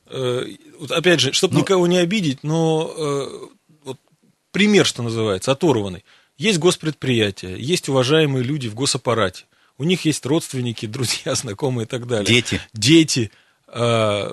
э, 0.06 0.44
вот 0.80 0.90
опять 0.90 1.20
же, 1.20 1.32
чтобы 1.32 1.54
но... 1.54 1.60
никого 1.60 1.86
не 1.86 1.98
обидеть, 1.98 2.40
но 2.42 2.92
э, 2.96 3.28
вот 3.84 3.98
пример, 4.50 4.84
что 4.84 5.04
называется, 5.04 5.52
оторванный. 5.52 6.04
Есть 6.40 6.58
госпредприятия, 6.58 7.54
есть 7.54 7.90
уважаемые 7.90 8.42
люди 8.42 8.66
в 8.66 8.74
госаппарате. 8.74 9.44
У 9.76 9.84
них 9.84 10.06
есть 10.06 10.24
родственники, 10.24 10.86
друзья, 10.86 11.34
знакомые 11.42 11.84
и 11.84 11.86
так 11.86 12.06
далее. 12.06 12.24
Дети. 12.24 12.62
Дети. 12.72 13.30
Э, 13.68 14.30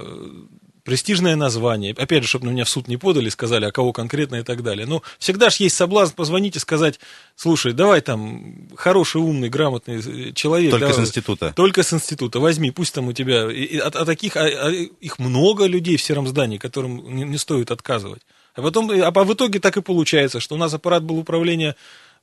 престижное 0.86 1.36
название. 1.36 1.94
Опять 1.98 2.24
же, 2.24 2.30
чтобы 2.30 2.46
на 2.46 2.52
меня 2.52 2.64
в 2.64 2.70
суд 2.70 2.88
не 2.88 2.96
подали, 2.96 3.28
сказали, 3.28 3.66
а 3.66 3.74
кого 3.74 3.92
конкретно 3.92 4.38
и 4.38 4.44
так 4.44 4.64
далее. 4.64 4.88
Но 4.88 5.04
всегда 5.20 5.50
же 5.50 5.58
есть 5.60 5.76
соблазн 5.76 6.16
позвонить 6.16 6.56
и 6.56 6.60
сказать, 6.60 6.98
слушай, 7.36 7.74
давай 7.74 8.00
там 8.00 8.70
хороший, 8.78 9.20
умный, 9.20 9.50
грамотный 9.50 10.32
человек. 10.32 10.72
Только 10.72 10.88
давай, 10.88 11.04
с 11.04 11.06
института. 11.06 11.54
Только 11.58 11.84
с 11.84 11.92
института. 11.92 12.40
Возьми, 12.40 12.72
пусть 12.72 12.94
там 12.94 13.10
у 13.10 13.12
тебя... 13.12 13.52
И, 13.52 13.80
а, 13.80 13.88
а 13.88 14.06
таких, 14.06 14.38
а, 14.38 14.46
а, 14.46 14.72
их 14.72 15.20
много 15.20 15.66
людей 15.66 15.98
в 15.98 16.02
сером 16.02 16.26
здании, 16.26 16.58
которым 16.58 17.14
не, 17.14 17.26
не 17.26 17.38
стоит 17.38 17.70
отказывать. 17.70 18.22
А 18.58 18.62
потом, 18.64 18.90
а 18.92 19.12
в 19.12 19.34
итоге 19.34 19.60
так 19.60 19.78
и 19.78 19.82
получается, 19.82 20.40
что 20.40 20.56
у 20.56 20.58
нас 20.58 20.74
аппарат 20.74 21.04
был 21.04 21.20
управления 21.20 21.76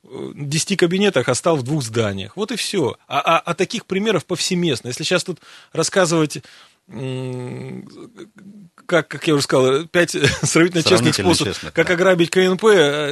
в 0.03 0.33
10 0.35 0.77
кабинетах, 0.77 1.29
а 1.29 1.33
стал 1.33 1.55
в 1.55 1.63
двух 1.63 1.81
зданиях. 1.81 2.35
Вот 2.35 2.51
и 2.51 2.57
все. 2.57 2.97
А, 3.07 3.21
а, 3.21 3.39
а 3.39 3.53
таких 3.53 3.85
примеров 3.85 4.25
повсеместно. 4.25 4.89
Если 4.89 5.03
сейчас 5.03 5.23
тут 5.23 5.39
рассказывать 5.71 6.43
как, 8.85 9.07
как 9.07 9.25
я 9.25 9.33
уже 9.33 9.43
сказал, 9.43 9.85
пять 9.87 10.11
сравнительно, 10.43 10.83
честных 10.83 11.15
способов, 11.15 11.53
честных, 11.55 11.73
как 11.73 11.87
да. 11.87 11.93
ограбить 11.93 12.29
КНП, 12.29 12.65
э, 12.65 13.11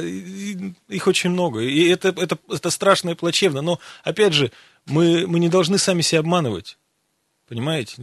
их 0.88 1.06
очень 1.08 1.30
много. 1.30 1.60
И 1.60 1.88
это, 1.88 2.10
это, 2.10 2.38
это 2.48 2.70
страшно 2.70 3.10
и 3.10 3.14
плачевно. 3.14 3.62
Но, 3.62 3.80
опять 4.04 4.32
же, 4.32 4.52
мы, 4.86 5.26
мы 5.26 5.40
не 5.40 5.48
должны 5.48 5.78
сами 5.78 6.02
себя 6.02 6.20
обманывать. 6.20 6.78
Понимаете? 7.46 7.96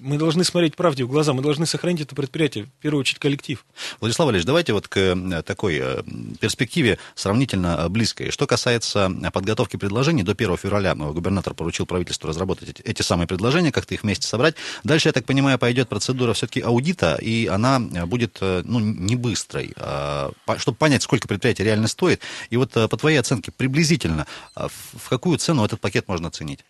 Мы 0.00 0.18
должны 0.18 0.44
смотреть 0.44 0.76
правде 0.76 1.04
в 1.04 1.08
глаза, 1.08 1.32
мы 1.32 1.40
должны 1.40 1.64
сохранить 1.64 2.02
это 2.02 2.14
предприятие, 2.14 2.64
в 2.64 2.82
первую 2.82 3.00
очередь 3.00 3.20
коллектив. 3.20 3.64
Владислав 4.00 4.26
Валерьевич, 4.26 4.46
давайте 4.46 4.74
вот 4.74 4.86
к 4.86 4.98
э, 4.98 5.42
такой 5.42 5.78
э, 5.80 6.02
перспективе 6.38 6.98
сравнительно 7.14 7.78
э, 7.78 7.88
близкой. 7.88 8.30
Что 8.30 8.46
касается 8.46 9.10
подготовки 9.32 9.78
предложений, 9.78 10.24
до 10.24 10.32
1 10.32 10.58
февраля 10.58 10.94
губернатор 10.94 11.54
поручил 11.54 11.86
правительству 11.86 12.28
разработать 12.28 12.80
эти, 12.84 13.00
самые 13.00 13.26
предложения, 13.26 13.72
как-то 13.72 13.94
их 13.94 14.02
вместе 14.02 14.26
собрать. 14.26 14.56
Дальше, 14.84 15.08
я 15.08 15.12
так 15.12 15.24
понимаю, 15.24 15.58
пойдет 15.58 15.88
процедура 15.88 16.34
все-таки 16.34 16.60
аудита, 16.60 17.14
и 17.14 17.46
она 17.46 17.80
будет 17.80 18.38
ну, 18.42 18.78
не 18.78 19.16
быстрой, 19.16 19.72
а, 19.76 20.32
чтобы 20.58 20.76
понять, 20.76 21.02
сколько 21.02 21.26
предприятий 21.26 21.64
реально 21.64 21.88
стоит. 21.88 22.20
И 22.50 22.58
вот 22.58 22.72
по 22.72 22.96
твоей 22.96 23.16
оценке, 23.16 23.52
приблизительно, 23.52 24.26
в 24.54 25.08
какую 25.08 25.38
цену 25.38 25.64
этот 25.64 25.80
пакет 25.80 26.08
можно 26.08 26.28
оценить? 26.28 26.60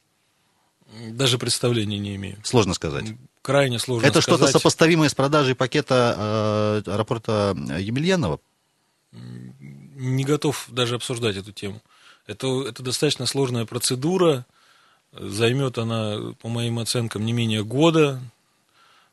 Даже 1.11 1.39
представления 1.39 1.99
не 1.99 2.15
имею. 2.17 2.39
Сложно 2.45 2.75
сказать. 2.75 3.07
Крайне 3.43 3.79
сложно 3.79 4.07
Это 4.07 4.21
что-то 4.21 4.47
сопоставимое 4.47 5.09
с 5.09 5.15
продажей 5.15 5.55
пакета 5.55 6.83
э, 6.87 6.91
аэропорта 6.91 7.57
Емельянова? 7.79 8.41
Не 9.11 10.25
готов 10.25 10.67
даже 10.69 10.95
обсуждать 10.95 11.37
эту 11.37 11.53
тему. 11.53 11.83
Это, 12.27 12.47
это 12.69 12.83
достаточно 12.83 13.27
сложная 13.27 13.67
процедура. 13.67 14.47
Займет 15.13 15.77
она, 15.79 16.35
по 16.41 16.49
моим 16.49 16.79
оценкам, 16.79 17.27
не 17.27 17.33
менее 17.33 17.65
года. 17.65 18.21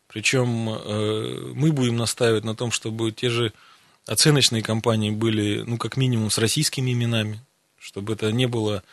Причем 0.08 0.70
э, 0.70 1.52
мы 1.54 1.72
будем 1.72 1.98
настаивать 1.98 2.44
на 2.44 2.56
том, 2.56 2.72
чтобы 2.72 3.12
те 3.12 3.30
же 3.30 3.54
оценочные 4.06 4.64
компании 4.64 5.12
были, 5.12 5.64
ну, 5.66 5.78
как 5.78 5.98
минимум, 5.98 6.30
с 6.30 6.38
российскими 6.38 6.92
именами, 6.92 7.42
чтобы 7.78 8.14
это 8.14 8.32
не 8.32 8.48
было 8.48 8.84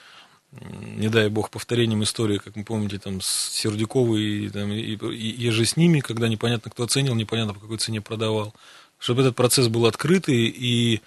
не 0.61 1.09
дай 1.09 1.29
бог, 1.29 1.51
повторением 1.51 2.03
истории, 2.03 2.38
как 2.38 2.57
вы 2.57 2.64
помните, 2.64 2.99
там, 2.99 3.21
с 3.21 3.51
Сердюковой 3.53 4.23
и, 4.23 4.49
там, 4.49 4.73
и, 4.73 4.81
и, 4.81 5.47
и 5.47 5.51
же 5.51 5.64
с 5.64 5.77
ними, 5.77 6.01
когда 6.01 6.29
непонятно, 6.29 6.71
кто 6.71 6.85
оценил, 6.85 7.14
непонятно, 7.14 7.55
по 7.55 7.61
какой 7.61 7.79
цене 7.79 8.01
продавал. 8.01 8.55
Чтобы 8.99 9.23
этот 9.23 9.37
процесс 9.37 9.69
был 9.69 9.87
открытый, 9.87 10.47
и, 10.47 11.01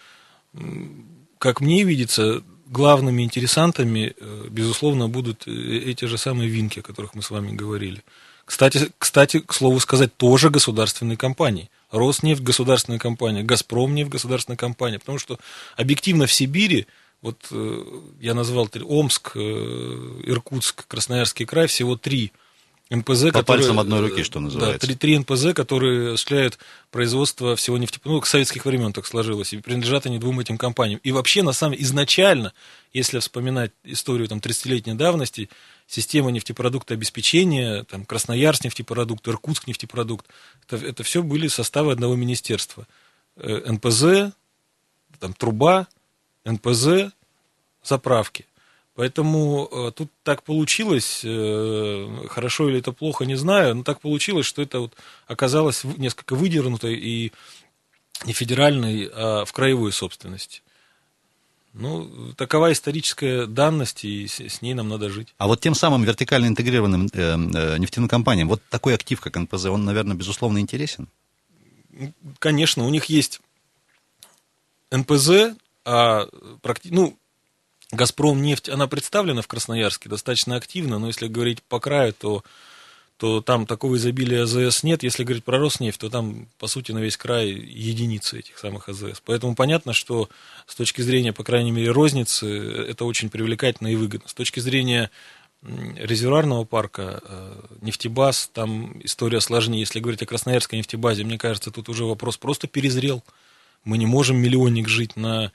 как 1.39 1.61
мне 1.61 1.83
видится, 1.83 2.43
главными 2.67 3.23
интересантами, 3.23 4.13
э, 4.19 4.47
безусловно, 4.49 5.09
будут 5.09 5.47
э, 5.47 5.51
эти 5.51 6.05
же 6.05 6.17
самые 6.17 6.49
винки, 6.49 6.79
о 6.79 6.83
которых 6.83 7.15
мы 7.15 7.23
с 7.23 7.31
вами 7.31 7.55
говорили. 7.55 8.03
Кстати, 8.45 8.89
кстати, 8.97 9.39
к 9.39 9.53
слову 9.53 9.79
сказать, 9.79 10.15
тоже 10.17 10.49
государственные 10.49 11.17
компании. 11.17 11.69
Роснефть– 11.91 12.41
государственная 12.43 12.99
компания, 12.99 13.43
Газпромнефть– 13.43 14.09
государственная 14.11 14.57
компания. 14.57 14.99
Потому 14.99 15.19
что 15.19 15.39
объективно 15.75 16.25
в 16.25 16.33
Сибири 16.33 16.87
вот 17.21 17.47
э, 17.51 17.83
я 18.21 18.33
назвал 18.33 18.69
Омск, 18.85 19.31
э, 19.35 19.39
Иркутск, 19.39 20.87
Красноярский 20.87 21.45
край, 21.45 21.67
всего 21.67 21.97
три 21.97 22.31
НПЗ, 22.89 23.25
По 23.25 23.27
которые, 23.27 23.43
пальцам 23.43 23.79
одной 23.79 24.01
руки, 24.01 24.23
что 24.23 24.39
называется. 24.39 24.79
Да, 24.79 24.87
три, 24.87 24.95
три 24.95 25.19
НПЗ, 25.19 25.53
которые 25.53 26.13
осуществляют 26.13 26.57
производство 26.89 27.55
всего 27.55 27.77
нефтепровода, 27.77 28.15
ну, 28.15 28.21
к 28.21 28.25
советских 28.25 28.65
времен 28.65 28.93
так 28.93 29.05
сложилось, 29.05 29.53
и 29.53 29.57
принадлежат 29.57 30.07
они 30.07 30.17
двум 30.17 30.39
этим 30.39 30.57
компаниям. 30.57 30.99
И 31.03 31.11
вообще, 31.11 31.43
на 31.43 31.51
самом 31.51 31.75
изначально, 31.77 32.51
если 32.91 33.19
вспоминать 33.19 33.73
историю 33.83 34.27
там 34.27 34.39
30-летней 34.39 34.95
давности, 34.95 35.49
система 35.85 36.31
нефтепродукта 36.31 36.95
обеспечения, 36.95 37.83
там, 37.83 38.05
Красноярск 38.05 38.63
нефтепродукт, 38.63 39.27
Иркутск 39.27 39.67
нефтепродукт, 39.67 40.25
это, 40.65 40.83
это 40.83 41.03
все 41.03 41.21
были 41.21 41.47
составы 41.47 41.91
одного 41.91 42.15
министерства. 42.15 42.87
Э, 43.35 43.71
НПЗ, 43.71 44.33
там, 45.19 45.33
труба, 45.33 45.87
НПЗ, 46.51 47.13
заправки. 47.83 48.45
Поэтому 48.95 49.69
э, 49.71 49.91
тут 49.95 50.11
так 50.23 50.43
получилось, 50.43 51.21
э, 51.23 52.27
хорошо 52.29 52.69
или 52.69 52.79
это 52.79 52.91
плохо, 52.91 53.25
не 53.25 53.35
знаю, 53.35 53.75
но 53.75 53.83
так 53.83 54.01
получилось, 54.01 54.45
что 54.45 54.61
это 54.61 54.79
вот 54.81 54.93
оказалось 55.25 55.85
несколько 55.85 56.35
выдернутой 56.35 56.95
и 56.95 57.31
не 58.25 58.33
федеральной, 58.33 59.09
а 59.13 59.45
в 59.45 59.53
краевой 59.53 59.93
собственности. 59.93 60.61
Ну, 61.73 62.33
такова 62.35 62.71
историческая 62.71 63.45
данность, 63.45 64.03
и 64.03 64.27
с, 64.27 64.39
с 64.39 64.61
ней 64.61 64.73
нам 64.73 64.89
надо 64.89 65.09
жить. 65.09 65.33
А 65.37 65.47
вот 65.47 65.61
тем 65.61 65.75
самым 65.75 66.03
вертикально 66.03 66.47
интегрированным 66.47 67.07
э, 67.13 67.19
э, 67.21 67.77
нефтяным 67.77 68.09
компаниям, 68.09 68.47
вот 68.47 68.61
такой 68.69 68.95
актив, 68.95 69.21
как 69.21 69.37
НПЗ, 69.37 69.65
он, 69.65 69.85
наверное, 69.85 70.17
безусловно 70.17 70.59
интересен? 70.59 71.07
Конечно, 72.39 72.85
у 72.85 72.89
них 72.89 73.05
есть 73.05 73.39
НПЗ, 74.91 75.55
а 75.89 76.29
практи... 76.61 76.89
ну, 76.91 77.17
Газпром 77.91 78.41
нефть, 78.43 78.69
она 78.69 78.87
представлена 78.87 79.41
в 79.41 79.47
Красноярске 79.47 80.09
достаточно 80.09 80.55
активно, 80.55 80.99
но 80.99 81.07
если 81.07 81.27
говорить 81.27 81.63
по 81.63 81.79
краю, 81.79 82.13
то, 82.13 82.43
то 83.17 83.41
там 83.41 83.65
такого 83.65 83.95
изобилия 83.95 84.43
АЗС 84.43 84.83
нет. 84.83 85.01
Если 85.01 85.23
говорить 85.23 85.43
про 85.43 85.57
Роснефть, 85.57 85.99
то 85.99 86.11
там, 86.11 86.47
по 86.59 86.67
сути, 86.67 86.91
на 86.91 86.99
весь 86.99 87.17
край 87.17 87.49
единицы 87.49 88.37
этих 88.37 88.59
самых 88.59 88.89
АЗС. 88.89 89.23
Поэтому 89.25 89.55
понятно, 89.55 89.93
что 89.93 90.29
с 90.67 90.75
точки 90.75 91.01
зрения, 91.01 91.33
по 91.33 91.43
крайней 91.43 91.71
мере, 91.71 91.89
розницы, 91.89 92.47
это 92.47 93.05
очень 93.05 93.31
привлекательно 93.31 93.87
и 93.87 93.95
выгодно. 93.95 94.29
С 94.29 94.35
точки 94.35 94.59
зрения 94.59 95.09
резервуарного 95.63 96.65
парка, 96.65 97.21
э, 97.23 97.61
нефтебаз, 97.81 98.51
там 98.53 99.03
история 99.03 99.41
сложнее. 99.41 99.79
Если 99.79 99.99
говорить 99.99 100.21
о 100.21 100.27
Красноярской 100.27 100.77
нефтебазе, 100.77 101.23
мне 101.23 101.39
кажется, 101.39 101.71
тут 101.71 101.89
уже 101.89 102.05
вопрос 102.05 102.37
просто 102.37 102.67
перезрел. 102.67 103.23
Мы 103.83 103.97
не 103.97 104.05
можем 104.05 104.37
миллионник 104.37 104.87
жить 104.87 105.15
на 105.15 105.51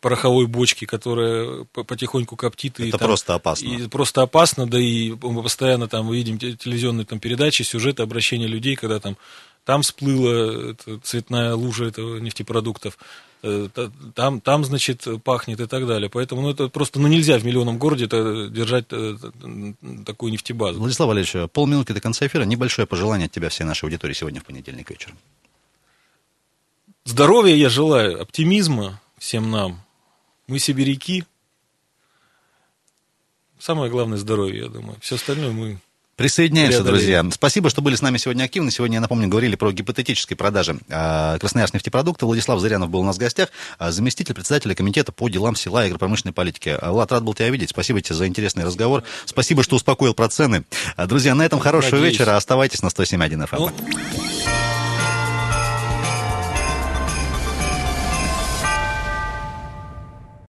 пороховой 0.00 0.46
бочки, 0.46 0.84
которая 0.84 1.64
потихоньку 1.72 2.36
коптит. 2.36 2.74
Это 2.74 2.88
и, 2.88 2.90
там, 2.90 3.00
просто 3.00 3.34
опасно. 3.34 3.66
И 3.66 3.88
просто 3.88 4.22
опасно, 4.22 4.66
да 4.66 4.80
и 4.80 5.12
мы 5.22 5.42
постоянно 5.42 5.88
там 5.88 6.10
видим 6.10 6.38
телевизионные 6.38 7.06
там, 7.06 7.20
передачи, 7.20 7.62
сюжеты, 7.62 8.02
обращения 8.02 8.48
людей, 8.48 8.74
когда 8.74 8.98
там, 8.98 9.16
там 9.64 9.82
всплыла 9.82 10.74
цветная 11.02 11.54
лужа 11.54 11.84
этого 11.84 12.18
нефтепродуктов, 12.18 12.98
э, 13.44 13.68
там, 14.14 14.40
там, 14.40 14.64
значит, 14.64 15.06
пахнет 15.22 15.60
и 15.60 15.66
так 15.66 15.86
далее. 15.86 16.10
Поэтому 16.10 16.42
ну, 16.42 16.50
это 16.50 16.68
просто 16.68 16.98
ну, 16.98 17.06
нельзя 17.06 17.38
в 17.38 17.44
миллионном 17.44 17.78
городе 17.78 18.06
это, 18.06 18.48
держать 18.48 18.86
э, 18.90 19.16
такую 20.04 20.32
нефтебазу. 20.32 20.80
Владислав 20.80 21.08
Валерьевич, 21.08 21.50
полминутки 21.52 21.92
до 21.92 22.00
конца 22.00 22.26
эфира. 22.26 22.42
Небольшое 22.42 22.86
пожелание 22.88 23.26
от 23.26 23.32
тебя 23.32 23.50
всей 23.50 23.64
нашей 23.64 23.84
аудитории 23.84 24.14
сегодня 24.14 24.40
в 24.40 24.44
понедельник 24.44 24.90
вечером. 24.90 25.16
Здоровья 27.04 27.54
я 27.54 27.68
желаю, 27.68 28.20
оптимизма, 28.20 29.00
всем 29.24 29.50
нам. 29.50 29.80
Мы 30.48 30.58
сибиряки. 30.58 31.24
Самое 33.58 33.90
главное 33.90 34.18
здоровье, 34.18 34.64
я 34.64 34.68
думаю. 34.68 34.98
Все 35.00 35.14
остальное 35.14 35.50
мы 35.50 35.78
Присоединяемся, 36.16 36.84
друзья. 36.84 37.24
Спасибо, 37.32 37.70
что 37.70 37.82
были 37.82 37.96
с 37.96 38.02
нами 38.02 38.18
сегодня 38.18 38.44
активны. 38.44 38.70
Сегодня, 38.70 38.98
я 38.98 39.00
напомню, 39.00 39.26
говорили 39.26 39.56
про 39.56 39.72
гипотетические 39.72 40.36
продажи 40.36 40.78
э, 40.88 41.38
Красноярск 41.40 41.74
нефтепродукта. 41.74 42.24
Владислав 42.26 42.60
Зырянов 42.60 42.88
был 42.88 43.00
у 43.00 43.04
нас 43.04 43.16
в 43.16 43.18
гостях, 43.18 43.48
а, 43.78 43.90
заместитель 43.90 44.32
председателя 44.32 44.76
комитета 44.76 45.10
по 45.10 45.28
делам 45.28 45.56
села 45.56 45.82
и 45.82 45.86
агропромышленной 45.88 46.32
политики. 46.32 46.78
Влад, 46.80 47.10
рад 47.10 47.24
был 47.24 47.34
тебя 47.34 47.50
видеть. 47.50 47.70
Спасибо 47.70 48.00
тебе 48.00 48.14
за 48.14 48.28
интересный 48.28 48.62
разговор. 48.62 49.02
Спасибо, 49.24 49.64
что 49.64 49.74
успокоил 49.74 50.14
про 50.14 50.28
цены. 50.28 50.62
Друзья, 50.96 51.34
на 51.34 51.44
этом 51.44 51.58
хорошего 51.58 51.96
Надеюсь. 51.96 52.12
вечера. 52.12 52.36
Оставайтесь 52.36 52.82
на 52.82 52.88
107.1 52.88 53.48
FM. 53.48 53.58
Ну... 53.58 54.53